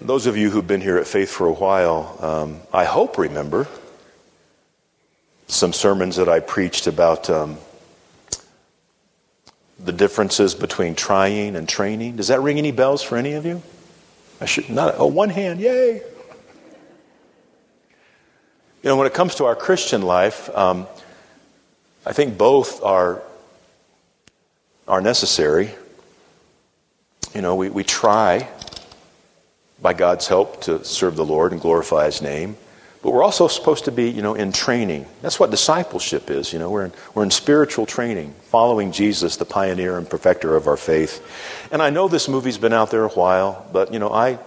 Those 0.00 0.26
of 0.26 0.36
you 0.36 0.50
who've 0.50 0.66
been 0.66 0.80
here 0.80 0.96
at 0.96 1.06
Faith 1.06 1.30
for 1.30 1.46
a 1.46 1.52
while, 1.52 2.16
um, 2.20 2.60
I 2.72 2.84
hope 2.84 3.18
remember 3.18 3.68
some 5.46 5.72
sermons 5.72 6.16
that 6.16 6.28
I 6.28 6.40
preached 6.40 6.86
about 6.86 7.28
um, 7.28 7.58
the 9.78 9.92
differences 9.92 10.54
between 10.54 10.94
trying 10.94 11.56
and 11.56 11.68
training. 11.68 12.16
Does 12.16 12.28
that 12.28 12.40
ring 12.40 12.58
any 12.58 12.72
bells 12.72 13.02
for 13.02 13.16
any 13.16 13.32
of 13.32 13.44
you? 13.44 13.62
I 14.40 14.46
should 14.46 14.70
not. 14.70 14.94
Oh, 14.96 15.06
one 15.06 15.28
hand, 15.28 15.60
yay! 15.60 16.02
You 18.82 18.88
know, 18.88 18.96
when 18.96 19.06
it 19.06 19.12
comes 19.12 19.34
to 19.34 19.44
our 19.44 19.56
Christian 19.56 20.00
life, 20.00 20.48
um, 20.56 20.86
I 22.06 22.12
think 22.12 22.38
both 22.38 22.82
are 22.82 23.22
are 24.88 25.00
necessary. 25.00 25.70
You 27.34 27.42
know, 27.42 27.54
we, 27.54 27.70
we 27.70 27.84
try 27.84 28.48
by 29.80 29.94
God's 29.94 30.26
help 30.26 30.62
to 30.62 30.84
serve 30.84 31.14
the 31.16 31.24
Lord 31.24 31.52
and 31.52 31.60
glorify 31.60 32.06
His 32.06 32.20
name. 32.20 32.56
But 33.02 33.12
we're 33.12 33.22
also 33.22 33.48
supposed 33.48 33.84
to 33.86 33.92
be, 33.92 34.10
you 34.10 34.20
know, 34.20 34.34
in 34.34 34.52
training. 34.52 35.06
That's 35.22 35.40
what 35.40 35.50
discipleship 35.50 36.28
is. 36.28 36.52
You 36.52 36.58
know, 36.58 36.70
we're 36.70 36.86
in, 36.86 36.92
we're 37.14 37.22
in 37.22 37.30
spiritual 37.30 37.86
training, 37.86 38.34
following 38.42 38.92
Jesus, 38.92 39.36
the 39.36 39.46
pioneer 39.46 39.96
and 39.96 40.10
perfecter 40.10 40.54
of 40.56 40.66
our 40.66 40.76
faith. 40.76 41.24
And 41.72 41.80
I 41.80 41.88
know 41.88 42.08
this 42.08 42.28
movie's 42.28 42.58
been 42.58 42.74
out 42.74 42.90
there 42.90 43.04
a 43.04 43.08
while, 43.08 43.66
but, 43.72 43.92
you 43.92 43.98
know, 43.98 44.12
I 44.12 44.38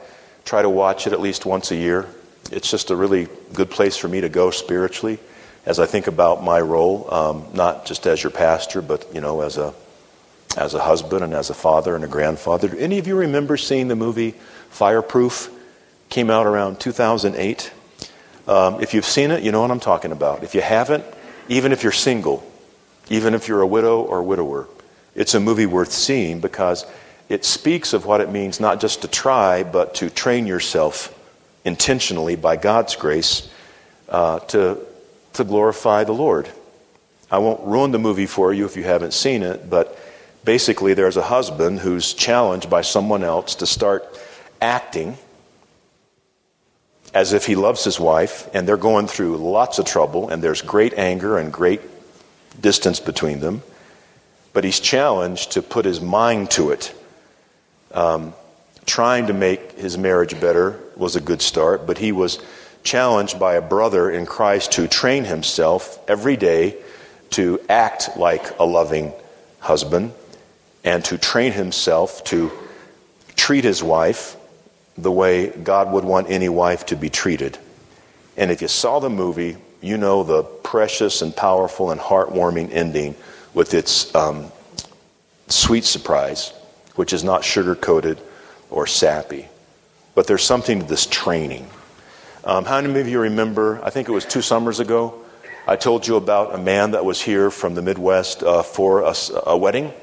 try 0.45 0.61
to 0.61 0.69
watch 0.69 1.07
it 1.07 1.13
at 1.13 1.21
least 1.21 1.45
once 1.45 1.71
a 1.71 1.75
year. 1.75 2.05
It's 2.51 2.69
just 2.69 2.91
a 2.91 2.95
really 2.95 3.27
good 3.53 3.71
place 3.71 3.97
for 3.97 4.07
me 4.07 4.21
to 4.21 4.29
go 4.29 4.51
spiritually 4.51 5.19
as 5.65 5.79
I 5.79 5.85
think 5.85 6.07
about 6.07 6.43
my 6.43 6.59
role, 6.59 7.11
um, 7.13 7.45
not 7.53 7.85
just 7.85 8.05
as 8.05 8.21
your 8.21 8.31
pastor, 8.31 8.81
but, 8.81 9.07
you 9.13 9.21
know, 9.21 9.41
as 9.41 9.57
a, 9.57 9.73
as 10.57 10.73
a 10.73 10.79
husband 10.79 11.23
and 11.23 11.33
as 11.33 11.49
a 11.49 11.53
father 11.53 11.95
and 11.95 12.03
a 12.03 12.07
grandfather. 12.07 12.67
Do 12.67 12.77
any 12.77 12.99
of 12.99 13.07
you 13.07 13.15
remember 13.15 13.57
seeing 13.57 13.87
the 13.87 13.95
movie 13.95 14.35
Fireproof 14.69 15.49
came 16.09 16.29
out 16.29 16.45
around 16.45 16.79
2008. 16.79 17.71
Um, 18.47 18.81
if 18.81 18.93
you've 18.93 19.05
seen 19.05 19.31
it, 19.31 19.43
you 19.43 19.51
know 19.51 19.61
what 19.61 19.71
I'm 19.71 19.79
talking 19.79 20.11
about. 20.11 20.43
If 20.43 20.53
you 20.53 20.61
haven't, 20.61 21.05
even 21.47 21.71
if 21.71 21.83
you're 21.83 21.91
single, 21.91 22.43
even 23.09 23.33
if 23.33 23.47
you're 23.47 23.61
a 23.61 23.67
widow 23.67 24.01
or 24.01 24.19
a 24.19 24.23
widower, 24.23 24.67
it's 25.15 25.33
a 25.33 25.39
movie 25.39 25.65
worth 25.65 25.91
seeing 25.91 26.41
because 26.41 26.85
it 27.29 27.45
speaks 27.45 27.93
of 27.93 28.05
what 28.05 28.21
it 28.21 28.29
means 28.29 28.59
not 28.59 28.81
just 28.81 29.03
to 29.03 29.07
try, 29.07 29.63
but 29.63 29.95
to 29.95 30.09
train 30.09 30.45
yourself 30.45 31.17
intentionally 31.63 32.35
by 32.35 32.57
God's 32.57 32.95
grace 32.95 33.49
uh, 34.09 34.39
to, 34.39 34.77
to 35.33 35.43
glorify 35.43 36.03
the 36.03 36.13
Lord. 36.13 36.49
I 37.29 37.39
won't 37.39 37.65
ruin 37.65 37.91
the 37.91 37.99
movie 37.99 38.25
for 38.25 38.53
you 38.53 38.65
if 38.65 38.77
you 38.77 38.83
haven't 38.83 39.13
seen 39.13 39.43
it, 39.43 39.69
but 39.69 39.97
basically, 40.45 40.93
there's 40.93 41.17
a 41.17 41.23
husband 41.23 41.79
who's 41.79 42.13
challenged 42.13 42.69
by 42.69 42.81
someone 42.81 43.23
else 43.23 43.55
to 43.55 43.65
start 43.65 44.05
acting 44.61 45.17
as 47.13 47.33
if 47.33 47.45
he 47.45 47.55
loves 47.55 47.83
his 47.83 47.99
wife, 47.99 48.49
and 48.53 48.67
they're 48.67 48.77
going 48.77 49.07
through 49.07 49.37
lots 49.37 49.77
of 49.77 49.85
trouble, 49.85 50.29
and 50.29 50.43
there's 50.43 50.61
great 50.61 50.93
anger 50.95 51.37
and 51.37 51.53
great 51.53 51.81
distance 52.59 52.99
between 52.99 53.39
them. 53.39 53.61
But 54.51 54.63
he's 54.63 54.79
challenged 54.79 55.51
to 55.51 55.61
put 55.61 55.85
his 55.85 56.01
mind 56.01 56.51
to 56.51 56.71
it. 56.71 56.93
Um, 57.91 58.33
trying 58.85 59.27
to 59.27 59.33
make 59.33 59.73
his 59.73 59.97
marriage 59.97 60.39
better 60.39 60.79
was 60.95 61.15
a 61.15 61.21
good 61.21 61.41
start, 61.41 61.85
but 61.85 61.97
he 61.97 62.11
was 62.11 62.39
challenged 62.83 63.39
by 63.39 63.55
a 63.55 63.61
brother 63.61 64.09
in 64.09 64.25
Christ 64.25 64.73
to 64.73 64.87
train 64.87 65.23
himself 65.25 65.99
every 66.09 66.37
day 66.37 66.77
to 67.31 67.59
act 67.69 68.17
like 68.17 68.59
a 68.59 68.65
loving 68.65 69.13
husband 69.59 70.13
and 70.83 71.03
to 71.05 71.17
train 71.17 71.51
himself 71.53 72.23
to 72.25 72.51
treat 73.35 73.63
his 73.63 73.81
wife 73.81 74.35
the 74.97 75.11
way 75.11 75.49
God 75.49 75.91
would 75.91 76.03
want 76.03 76.29
any 76.29 76.49
wife 76.49 76.85
to 76.87 76.95
be 76.95 77.09
treated. 77.09 77.57
And 78.37 78.51
if 78.51 78.61
you 78.61 78.67
saw 78.67 78.99
the 78.99 79.09
movie, 79.09 79.57
you 79.81 79.97
know 79.97 80.23
the 80.23 80.43
precious 80.43 81.21
and 81.21 81.35
powerful 81.35 81.91
and 81.91 81.99
heartwarming 81.99 82.71
ending 82.71 83.15
with 83.53 83.73
its 83.73 84.13
um, 84.15 84.51
sweet 85.47 85.83
surprise, 85.83 86.53
which 86.95 87.13
is 87.13 87.23
not 87.23 87.43
sugar 87.43 87.75
coated 87.75 88.19
or 88.69 88.87
sappy. 88.87 89.47
But 90.15 90.27
there's 90.27 90.43
something 90.43 90.79
to 90.79 90.85
this 90.85 91.05
training. 91.05 91.67
Um, 92.45 92.65
how 92.65 92.81
many 92.81 92.99
of 92.99 93.07
you 93.07 93.21
remember? 93.21 93.79
I 93.85 93.89
think 93.89 94.09
it 94.09 94.11
was 94.11 94.25
two 94.25 94.41
summers 94.41 94.81
ago. 94.81 95.21
I 95.65 95.77
told 95.77 96.05
you 96.05 96.17
about 96.17 96.53
a 96.53 96.57
man 96.57 96.91
that 96.91 97.05
was 97.05 97.21
here 97.21 97.49
from 97.49 97.73
the 97.73 97.81
Midwest 97.81 98.43
uh, 98.43 98.63
for 98.63 98.99
a, 98.99 99.15
a 99.45 99.57
wedding. 99.57 99.93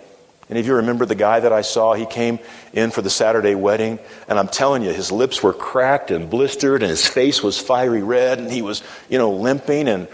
Any 0.48 0.60
of 0.60 0.66
you 0.66 0.76
remember 0.76 1.04
the 1.04 1.14
guy 1.14 1.40
that 1.40 1.52
I 1.52 1.60
saw? 1.60 1.92
He 1.92 2.06
came 2.06 2.38
in 2.72 2.92
for 2.92 3.02
the 3.02 3.10
Saturday 3.10 3.54
wedding, 3.54 3.98
and 4.26 4.38
I'm 4.38 4.48
telling 4.48 4.82
you, 4.82 4.90
his 4.90 5.12
lips 5.12 5.42
were 5.42 5.52
cracked 5.52 6.10
and 6.10 6.30
blistered, 6.30 6.82
and 6.82 6.88
his 6.88 7.06
face 7.06 7.42
was 7.42 7.58
fiery 7.58 8.02
red, 8.02 8.38
and 8.38 8.50
he 8.50 8.62
was, 8.62 8.82
you 9.10 9.18
know, 9.18 9.32
limping. 9.32 9.86
And 9.86 10.08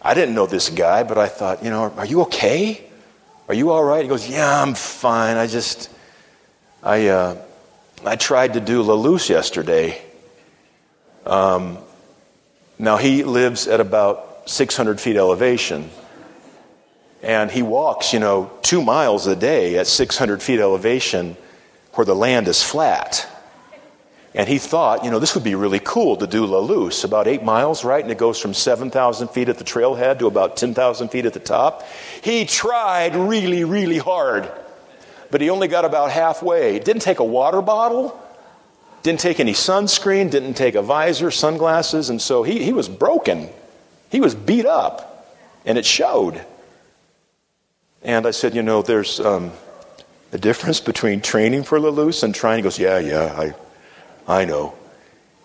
I 0.00 0.14
didn't 0.14 0.36
know 0.36 0.46
this 0.46 0.70
guy, 0.70 1.02
but 1.02 1.18
I 1.18 1.26
thought, 1.26 1.64
you 1.64 1.70
know, 1.70 1.90
are 1.96 2.06
you 2.06 2.20
okay? 2.22 2.88
Are 3.48 3.54
you 3.54 3.72
all 3.72 3.82
right? 3.82 4.02
He 4.04 4.08
goes, 4.08 4.28
Yeah, 4.28 4.62
I'm 4.62 4.74
fine. 4.74 5.36
I 5.36 5.48
just, 5.48 5.90
I, 6.84 7.08
uh, 7.08 7.36
I 8.04 8.14
tried 8.14 8.54
to 8.54 8.60
do 8.60 8.82
La 8.82 8.94
Luz 8.94 9.28
yesterday. 9.28 10.00
Um, 11.26 11.78
now 12.78 12.96
he 12.96 13.24
lives 13.24 13.66
at 13.66 13.80
about 13.80 14.48
600 14.48 15.00
feet 15.00 15.16
elevation. 15.16 15.90
And 17.22 17.50
he 17.50 17.62
walks, 17.62 18.12
you 18.12 18.18
know, 18.18 18.50
two 18.62 18.82
miles 18.82 19.26
a 19.26 19.34
day 19.34 19.78
at 19.78 19.86
600 19.86 20.42
feet 20.42 20.60
elevation 20.60 21.36
where 21.94 22.04
the 22.04 22.14
land 22.14 22.48
is 22.48 22.62
flat. 22.62 23.26
And 24.34 24.48
he 24.48 24.58
thought, 24.58 25.04
you 25.04 25.10
know, 25.12 25.20
this 25.20 25.34
would 25.36 25.44
be 25.44 25.54
really 25.54 25.78
cool 25.78 26.16
to 26.16 26.26
do 26.26 26.44
La 26.44 26.58
Luz, 26.58 27.04
about 27.04 27.28
eight 27.28 27.44
miles, 27.44 27.84
right? 27.84 28.02
And 28.02 28.10
it 28.10 28.18
goes 28.18 28.40
from 28.40 28.52
7,000 28.52 29.28
feet 29.28 29.48
at 29.48 29.58
the 29.58 29.64
trailhead 29.64 30.18
to 30.18 30.26
about 30.26 30.56
10,000 30.56 31.08
feet 31.08 31.24
at 31.24 31.32
the 31.32 31.40
top. 31.40 31.84
He 32.20 32.44
tried 32.44 33.14
really, 33.14 33.62
really 33.62 33.98
hard, 33.98 34.50
but 35.30 35.40
he 35.40 35.50
only 35.50 35.68
got 35.68 35.84
about 35.84 36.10
halfway. 36.10 36.80
Didn't 36.80 37.02
take 37.02 37.20
a 37.20 37.24
water 37.24 37.62
bottle, 37.62 38.20
didn't 39.04 39.20
take 39.20 39.38
any 39.38 39.52
sunscreen, 39.52 40.30
didn't 40.30 40.54
take 40.54 40.74
a 40.74 40.82
visor, 40.82 41.30
sunglasses, 41.30 42.08
and 42.08 42.20
so 42.20 42.42
he, 42.42 42.64
he 42.64 42.72
was 42.72 42.88
broken. 42.88 43.50
He 44.10 44.18
was 44.18 44.34
beat 44.34 44.64
up, 44.64 45.28
and 45.66 45.76
it 45.76 45.84
showed. 45.84 46.42
And 48.02 48.26
I 48.26 48.30
said, 48.30 48.54
You 48.54 48.62
know, 48.62 48.80
there's 48.80 49.20
um, 49.20 49.52
a 50.32 50.38
difference 50.38 50.80
between 50.80 51.20
training 51.20 51.64
for 51.64 51.78
La 51.78 52.10
and 52.22 52.34
trying. 52.34 52.56
He 52.56 52.62
goes, 52.62 52.78
Yeah, 52.78 52.98
yeah, 52.98 53.52
I, 54.26 54.40
I 54.40 54.46
know. 54.46 54.74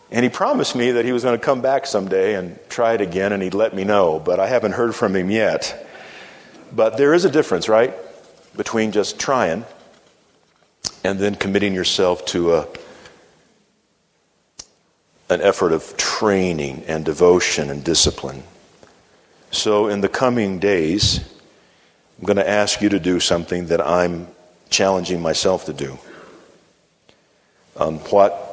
And 0.10 0.24
he 0.24 0.30
promised 0.30 0.74
me 0.74 0.92
that 0.92 1.04
he 1.04 1.12
was 1.12 1.24
going 1.24 1.38
to 1.38 1.46
come 1.46 1.62
back 1.62 1.86
someday 1.86 2.36
and 2.36 2.58
try 2.70 2.94
it 2.94 3.02
again, 3.02 3.34
and 3.34 3.44
he'd 3.44 3.54
let 3.54 3.76
me 3.76 3.84
know, 3.84 4.20
but 4.20 4.40
I 4.40 4.48
haven't 4.48 4.72
heard 4.72 4.96
from 4.96 5.14
him 5.14 5.30
yet. 5.30 5.86
But 6.72 6.96
there 6.96 7.14
is 7.14 7.26
a 7.26 7.30
difference, 7.30 7.68
right, 7.68 7.94
between 8.56 8.94
just 8.94 9.20
trying 9.20 9.66
and 11.04 11.20
then 11.20 11.36
committing 11.36 11.74
yourself 11.74 12.26
to 12.28 12.54
a, 12.54 12.68
an 15.30 15.42
effort 15.42 15.72
of 15.72 15.96
training 15.98 16.84
and 16.88 17.06
devotion 17.06 17.70
and 17.70 17.84
discipline. 17.84 18.44
So, 19.52 19.88
in 19.88 20.02
the 20.02 20.10
coming 20.10 20.60
days, 20.60 21.20
I'm 22.20 22.26
going 22.26 22.38
to 22.38 22.50
ask 22.50 22.82
you 22.82 22.90
to 22.90 23.00
do 23.00 23.20
something 23.20 23.68
that 23.68 23.82
I'm 23.82 24.28
challenging 24.70 25.22
myself 25.22 25.66
to 25.66 25.74
do. 25.74 25.98
Um, 27.78 28.00
what 28.00 28.50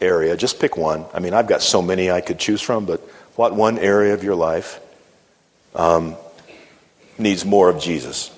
area, 0.00 0.36
just 0.36 0.60
pick 0.60 0.76
one. 0.76 1.04
I 1.12 1.20
mean, 1.20 1.34
I've 1.34 1.46
got 1.46 1.62
so 1.62 1.82
many 1.82 2.10
I 2.10 2.20
could 2.20 2.38
choose 2.38 2.60
from, 2.60 2.86
but 2.86 3.00
what 3.36 3.54
one 3.54 3.78
area 3.78 4.14
of 4.14 4.24
your 4.24 4.34
life 4.34 4.80
um, 5.74 6.16
needs 7.18 7.44
more 7.44 7.68
of 7.68 7.80
Jesus? 7.80 8.36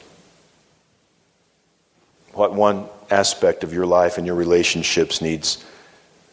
What 2.33 2.53
one 2.53 2.88
aspect 3.11 3.64
of 3.64 3.73
your 3.73 3.87
life 3.87 4.18
and 4.18 4.27
your 4.27 4.37
relationships 4.37 5.20
needs 5.20 5.64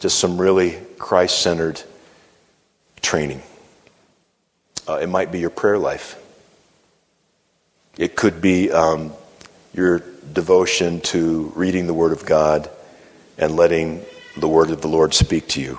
just 0.02 0.18
some 0.18 0.36
really 0.40 0.78
Christ 0.98 1.40
centered 1.40 1.80
training? 3.00 3.40
Uh, 4.88 4.94
it 4.96 5.06
might 5.06 5.30
be 5.30 5.38
your 5.38 5.50
prayer 5.50 5.78
life. 5.78 6.20
It 7.96 8.16
could 8.16 8.40
be 8.40 8.72
um, 8.72 9.12
your 9.72 10.02
devotion 10.32 11.00
to 11.02 11.52
reading 11.54 11.86
the 11.86 11.94
Word 11.94 12.10
of 12.10 12.26
God 12.26 12.68
and 13.38 13.54
letting 13.54 14.04
the 14.36 14.48
word 14.48 14.70
of 14.70 14.80
the 14.80 14.88
Lord 14.88 15.14
speak 15.14 15.46
to 15.48 15.60
you. 15.60 15.78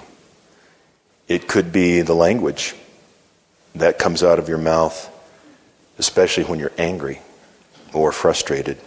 It 1.27 1.49
could 1.49 1.73
be 1.73 2.01
the 2.01 2.13
language 2.13 2.75
that 3.75 3.99
comes 3.99 4.23
out 4.23 4.39
of 4.39 4.47
your 4.47 4.57
mouth, 4.57 5.09
especially 5.97 6.45
when 6.45 6.59
you're 6.59 6.71
angry 6.77 7.19
or 7.93 8.13
frustrated. 8.13 8.77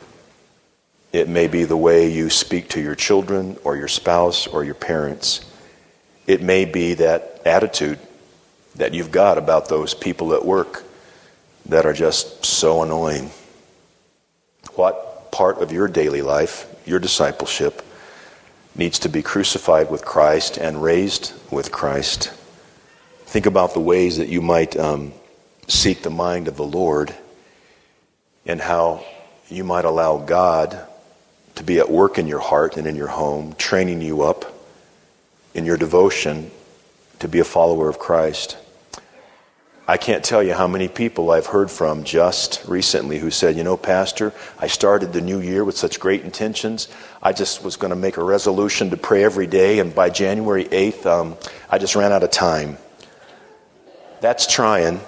It 1.16 1.30
may 1.30 1.48
be 1.48 1.64
the 1.64 1.78
way 1.78 2.12
you 2.12 2.28
speak 2.28 2.68
to 2.70 2.80
your 2.82 2.94
children 2.94 3.56
or 3.64 3.74
your 3.74 3.88
spouse 3.88 4.46
or 4.46 4.62
your 4.64 4.74
parents. 4.74 5.50
It 6.26 6.42
may 6.42 6.66
be 6.66 6.92
that 6.92 7.40
attitude 7.46 7.98
that 8.74 8.92
you've 8.92 9.12
got 9.12 9.38
about 9.38 9.70
those 9.70 9.94
people 9.94 10.34
at 10.34 10.44
work 10.44 10.84
that 11.64 11.86
are 11.86 11.94
just 11.94 12.44
so 12.44 12.82
annoying. 12.82 13.30
What 14.74 15.32
part 15.32 15.62
of 15.62 15.72
your 15.72 15.88
daily 15.88 16.20
life, 16.20 16.66
your 16.84 16.98
discipleship, 16.98 17.82
needs 18.74 18.98
to 18.98 19.08
be 19.08 19.22
crucified 19.22 19.90
with 19.90 20.04
Christ 20.04 20.58
and 20.58 20.82
raised 20.82 21.32
with 21.50 21.72
Christ. 21.72 22.30
Think 23.24 23.46
about 23.46 23.72
the 23.72 23.80
ways 23.80 24.18
that 24.18 24.28
you 24.28 24.42
might 24.42 24.76
um, 24.76 25.14
seek 25.66 26.02
the 26.02 26.10
mind 26.10 26.46
of 26.46 26.58
the 26.58 26.66
Lord 26.66 27.14
and 28.44 28.60
how 28.60 29.02
you 29.48 29.64
might 29.64 29.86
allow 29.86 30.18
God 30.18 30.85
to 31.56 31.64
be 31.64 31.78
at 31.78 31.90
work 31.90 32.18
in 32.18 32.26
your 32.26 32.38
heart 32.38 32.76
and 32.76 32.86
in 32.86 32.96
your 32.96 33.08
home, 33.08 33.54
training 33.58 34.00
you 34.00 34.22
up 34.22 34.44
in 35.54 35.64
your 35.64 35.76
devotion 35.76 36.50
to 37.18 37.28
be 37.28 37.40
a 37.40 37.44
follower 37.44 37.88
of 37.88 37.98
Christ. 37.98 38.56
I 39.88 39.96
can't 39.96 40.24
tell 40.24 40.42
you 40.42 40.52
how 40.52 40.66
many 40.66 40.88
people 40.88 41.30
I've 41.30 41.46
heard 41.46 41.70
from 41.70 42.02
just 42.02 42.62
recently 42.66 43.18
who 43.18 43.30
said, 43.30 43.56
You 43.56 43.62
know, 43.62 43.76
Pastor, 43.76 44.32
I 44.58 44.66
started 44.66 45.12
the 45.12 45.20
new 45.20 45.40
year 45.40 45.64
with 45.64 45.78
such 45.78 46.00
great 46.00 46.22
intentions. 46.22 46.88
I 47.22 47.32
just 47.32 47.62
was 47.62 47.76
going 47.76 47.90
to 47.90 47.96
make 47.96 48.16
a 48.16 48.24
resolution 48.24 48.90
to 48.90 48.96
pray 48.96 49.24
every 49.24 49.46
day, 49.46 49.78
and 49.78 49.94
by 49.94 50.10
January 50.10 50.64
8th, 50.64 51.06
um, 51.06 51.36
I 51.70 51.78
just 51.78 51.94
ran 51.94 52.12
out 52.12 52.24
of 52.24 52.32
time. 52.32 52.78
That's 54.20 54.52
trying, 54.52 55.00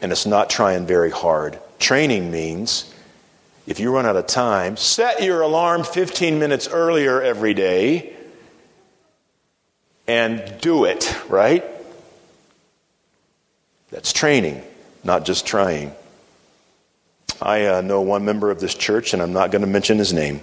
and 0.00 0.12
it's 0.12 0.26
not 0.26 0.50
trying 0.50 0.86
very 0.86 1.10
hard. 1.10 1.58
Training 1.80 2.30
means 2.30 2.89
if 3.70 3.78
you 3.78 3.94
run 3.94 4.04
out 4.04 4.16
of 4.16 4.26
time, 4.26 4.76
set 4.76 5.22
your 5.22 5.42
alarm 5.42 5.84
15 5.84 6.40
minutes 6.40 6.66
earlier 6.66 7.22
every 7.22 7.54
day 7.54 8.12
and 10.08 10.60
do 10.60 10.86
it, 10.86 11.16
right? 11.28 11.64
That's 13.90 14.12
training, 14.12 14.60
not 15.04 15.24
just 15.24 15.46
trying. 15.46 15.92
I 17.40 17.66
uh, 17.66 17.80
know 17.80 18.00
one 18.00 18.24
member 18.24 18.50
of 18.50 18.58
this 18.58 18.74
church, 18.74 19.12
and 19.12 19.22
I'm 19.22 19.32
not 19.32 19.52
going 19.52 19.62
to 19.62 19.68
mention 19.68 19.98
his 19.98 20.12
name, 20.12 20.40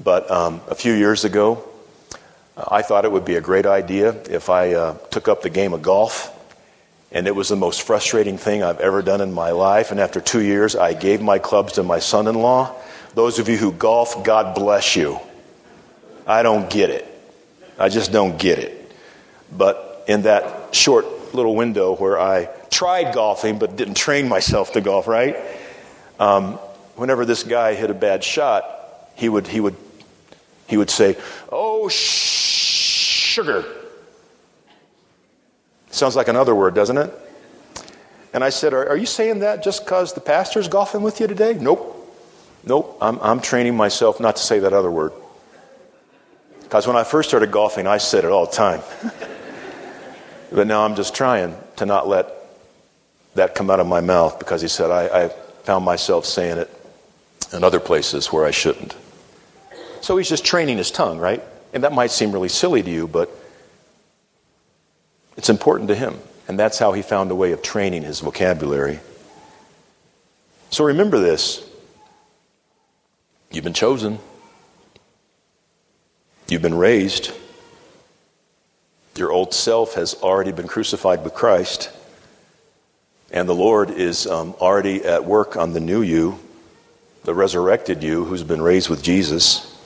but 0.00 0.30
um, 0.30 0.60
a 0.68 0.76
few 0.76 0.92
years 0.92 1.24
ago, 1.24 1.68
uh, 2.56 2.66
I 2.70 2.82
thought 2.82 3.04
it 3.04 3.10
would 3.10 3.24
be 3.24 3.34
a 3.34 3.40
great 3.40 3.66
idea 3.66 4.10
if 4.30 4.48
I 4.48 4.74
uh, 4.74 4.94
took 5.10 5.26
up 5.26 5.42
the 5.42 5.50
game 5.50 5.72
of 5.72 5.82
golf. 5.82 6.39
And 7.12 7.26
it 7.26 7.34
was 7.34 7.48
the 7.48 7.56
most 7.56 7.82
frustrating 7.82 8.38
thing 8.38 8.62
I've 8.62 8.80
ever 8.80 9.02
done 9.02 9.20
in 9.20 9.32
my 9.32 9.50
life. 9.50 9.90
And 9.90 9.98
after 9.98 10.20
two 10.20 10.42
years, 10.42 10.76
I 10.76 10.94
gave 10.94 11.20
my 11.20 11.38
clubs 11.38 11.74
to 11.74 11.82
my 11.82 11.98
son 11.98 12.28
in 12.28 12.36
law. 12.36 12.74
Those 13.14 13.38
of 13.40 13.48
you 13.48 13.56
who 13.56 13.72
golf, 13.72 14.22
God 14.22 14.54
bless 14.54 14.94
you. 14.94 15.18
I 16.26 16.42
don't 16.42 16.70
get 16.70 16.90
it. 16.90 17.06
I 17.78 17.88
just 17.88 18.12
don't 18.12 18.38
get 18.38 18.60
it. 18.60 18.92
But 19.50 20.04
in 20.06 20.22
that 20.22 20.74
short 20.74 21.34
little 21.34 21.56
window 21.56 21.96
where 21.96 22.20
I 22.20 22.48
tried 22.70 23.12
golfing 23.14 23.58
but 23.58 23.76
didn't 23.76 23.94
train 23.94 24.28
myself 24.28 24.72
to 24.74 24.80
golf, 24.80 25.08
right? 25.08 25.36
Um, 26.20 26.54
whenever 26.94 27.24
this 27.24 27.42
guy 27.42 27.74
hit 27.74 27.90
a 27.90 27.94
bad 27.94 28.22
shot, 28.22 28.64
he 29.16 29.28
would, 29.28 29.48
he 29.48 29.58
would, 29.58 29.76
he 30.68 30.76
would 30.76 30.90
say, 30.90 31.16
Oh, 31.50 31.88
sh- 31.88 31.94
sugar. 33.30 33.64
Sounds 35.90 36.16
like 36.16 36.28
another 36.28 36.54
word, 36.54 36.74
doesn't 36.74 36.98
it? 36.98 37.12
And 38.32 38.44
I 38.44 38.50
said, 38.50 38.72
Are, 38.72 38.88
are 38.88 38.96
you 38.96 39.06
saying 39.06 39.40
that 39.40 39.62
just 39.62 39.84
because 39.84 40.12
the 40.12 40.20
pastor's 40.20 40.68
golfing 40.68 41.02
with 41.02 41.20
you 41.20 41.26
today? 41.26 41.54
Nope. 41.54 41.96
Nope. 42.64 42.96
I'm, 43.00 43.18
I'm 43.20 43.40
training 43.40 43.76
myself 43.76 44.20
not 44.20 44.36
to 44.36 44.42
say 44.42 44.60
that 44.60 44.72
other 44.72 44.90
word. 44.90 45.12
Because 46.62 46.86
when 46.86 46.96
I 46.96 47.02
first 47.02 47.28
started 47.28 47.50
golfing, 47.50 47.86
I 47.86 47.98
said 47.98 48.24
it 48.24 48.30
all 48.30 48.46
the 48.46 48.52
time. 48.52 48.80
But 50.52 50.66
now 50.66 50.84
I'm 50.84 50.96
just 50.96 51.14
trying 51.14 51.56
to 51.76 51.86
not 51.86 52.08
let 52.08 52.26
that 53.34 53.54
come 53.54 53.70
out 53.70 53.78
of 53.78 53.86
my 53.86 54.00
mouth 54.00 54.38
because 54.38 54.60
he 54.60 54.68
said 54.68 54.90
I, 54.90 55.24
I 55.24 55.28
found 55.62 55.84
myself 55.84 56.26
saying 56.26 56.58
it 56.58 56.70
in 57.52 57.62
other 57.62 57.78
places 57.78 58.32
where 58.32 58.44
I 58.44 58.50
shouldn't. 58.50 58.96
So 60.00 60.16
he's 60.16 60.28
just 60.28 60.44
training 60.44 60.78
his 60.78 60.90
tongue, 60.90 61.18
right? 61.18 61.42
And 61.72 61.84
that 61.84 61.92
might 61.92 62.10
seem 62.10 62.32
really 62.32 62.48
silly 62.48 62.82
to 62.82 62.90
you, 62.90 63.06
but 63.06 63.30
it's 65.36 65.48
important 65.48 65.88
to 65.88 65.94
him. 65.94 66.18
And 66.48 66.58
that's 66.58 66.78
how 66.78 66.92
he 66.92 67.02
found 67.02 67.30
a 67.30 67.34
way 67.34 67.52
of 67.52 67.62
training 67.62 68.02
his 68.02 68.20
vocabulary. 68.20 68.98
So 70.70 70.84
remember 70.84 71.18
this 71.18 71.64
you've 73.50 73.64
been 73.64 73.72
chosen, 73.72 74.18
you've 76.48 76.62
been 76.62 76.76
raised. 76.76 77.32
Your 79.16 79.32
old 79.32 79.52
self 79.52 79.94
has 79.94 80.14
already 80.14 80.52
been 80.52 80.68
crucified 80.68 81.24
with 81.24 81.34
Christ, 81.34 81.90
and 83.32 83.48
the 83.48 83.54
Lord 83.54 83.90
is 83.90 84.26
um, 84.26 84.54
already 84.60 85.04
at 85.04 85.24
work 85.24 85.56
on 85.56 85.72
the 85.72 85.80
new 85.80 86.00
you, 86.00 86.38
the 87.24 87.34
resurrected 87.34 88.02
you 88.02 88.24
who's 88.24 88.44
been 88.44 88.62
raised 88.62 88.88
with 88.88 89.02
Jesus. 89.02 89.76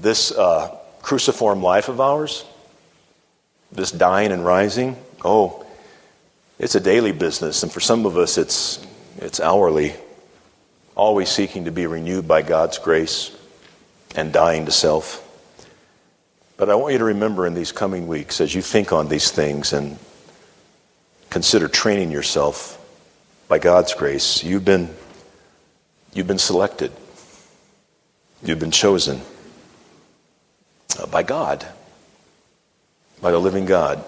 This 0.00 0.32
uh, 0.32 0.76
cruciform 1.02 1.62
life 1.62 1.88
of 1.88 2.00
ours, 2.00 2.44
this 3.72 3.90
dying 3.90 4.32
and 4.32 4.44
rising, 4.44 4.96
oh, 5.24 5.64
it's 6.58 6.74
a 6.74 6.80
daily 6.80 7.12
business, 7.12 7.62
and 7.62 7.72
for 7.72 7.80
some 7.80 8.06
of 8.06 8.16
us, 8.16 8.38
it's, 8.38 8.84
it's 9.18 9.40
hourly, 9.40 9.94
always 10.94 11.28
seeking 11.28 11.66
to 11.66 11.70
be 11.70 11.86
renewed 11.86 12.26
by 12.26 12.42
God's 12.42 12.78
grace 12.78 13.30
and 14.14 14.32
dying 14.32 14.64
to 14.64 14.72
self. 14.72 15.22
But 16.56 16.70
I 16.70 16.74
want 16.74 16.92
you 16.92 16.98
to 16.98 17.04
remember 17.04 17.46
in 17.46 17.52
these 17.54 17.72
coming 17.72 18.06
weeks, 18.06 18.40
as 18.40 18.54
you 18.54 18.62
think 18.62 18.92
on 18.92 19.08
these 19.08 19.30
things 19.30 19.74
and 19.74 19.98
consider 21.28 21.68
training 21.68 22.10
yourself 22.10 22.82
by 23.48 23.58
God's 23.58 23.92
grace, 23.92 24.42
you've 24.42 24.64
been, 24.64 24.88
you've 26.14 26.26
been 26.26 26.38
selected. 26.38 26.92
You've 28.42 28.58
been 28.58 28.70
chosen 28.70 29.20
uh, 30.98 31.06
by 31.06 31.22
God, 31.22 31.66
by 33.20 33.30
the 33.30 33.38
living 33.38 33.64
God. 33.64 34.04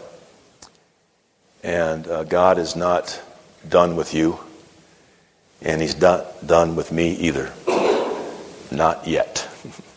And 1.62 2.06
uh, 2.06 2.24
God 2.24 2.58
is 2.58 2.76
not 2.76 3.20
done 3.68 3.96
with 3.96 4.14
you, 4.14 4.38
and 5.60 5.80
He's 5.80 6.00
not 6.00 6.46
done 6.46 6.76
with 6.76 6.92
me 6.92 7.14
either. 7.14 7.52
Not 8.70 9.06
yet. 9.06 9.48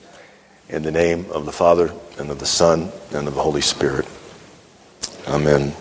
In 0.69 0.83
the 0.83 0.91
name 0.91 1.29
of 1.31 1.45
the 1.45 1.51
Father, 1.51 1.93
and 2.17 2.29
of 2.31 2.39
the 2.39 2.45
Son, 2.45 2.91
and 3.13 3.27
of 3.27 3.35
the 3.35 3.41
Holy 3.41 3.61
Spirit. 3.61 4.07
Amen. 5.27 5.75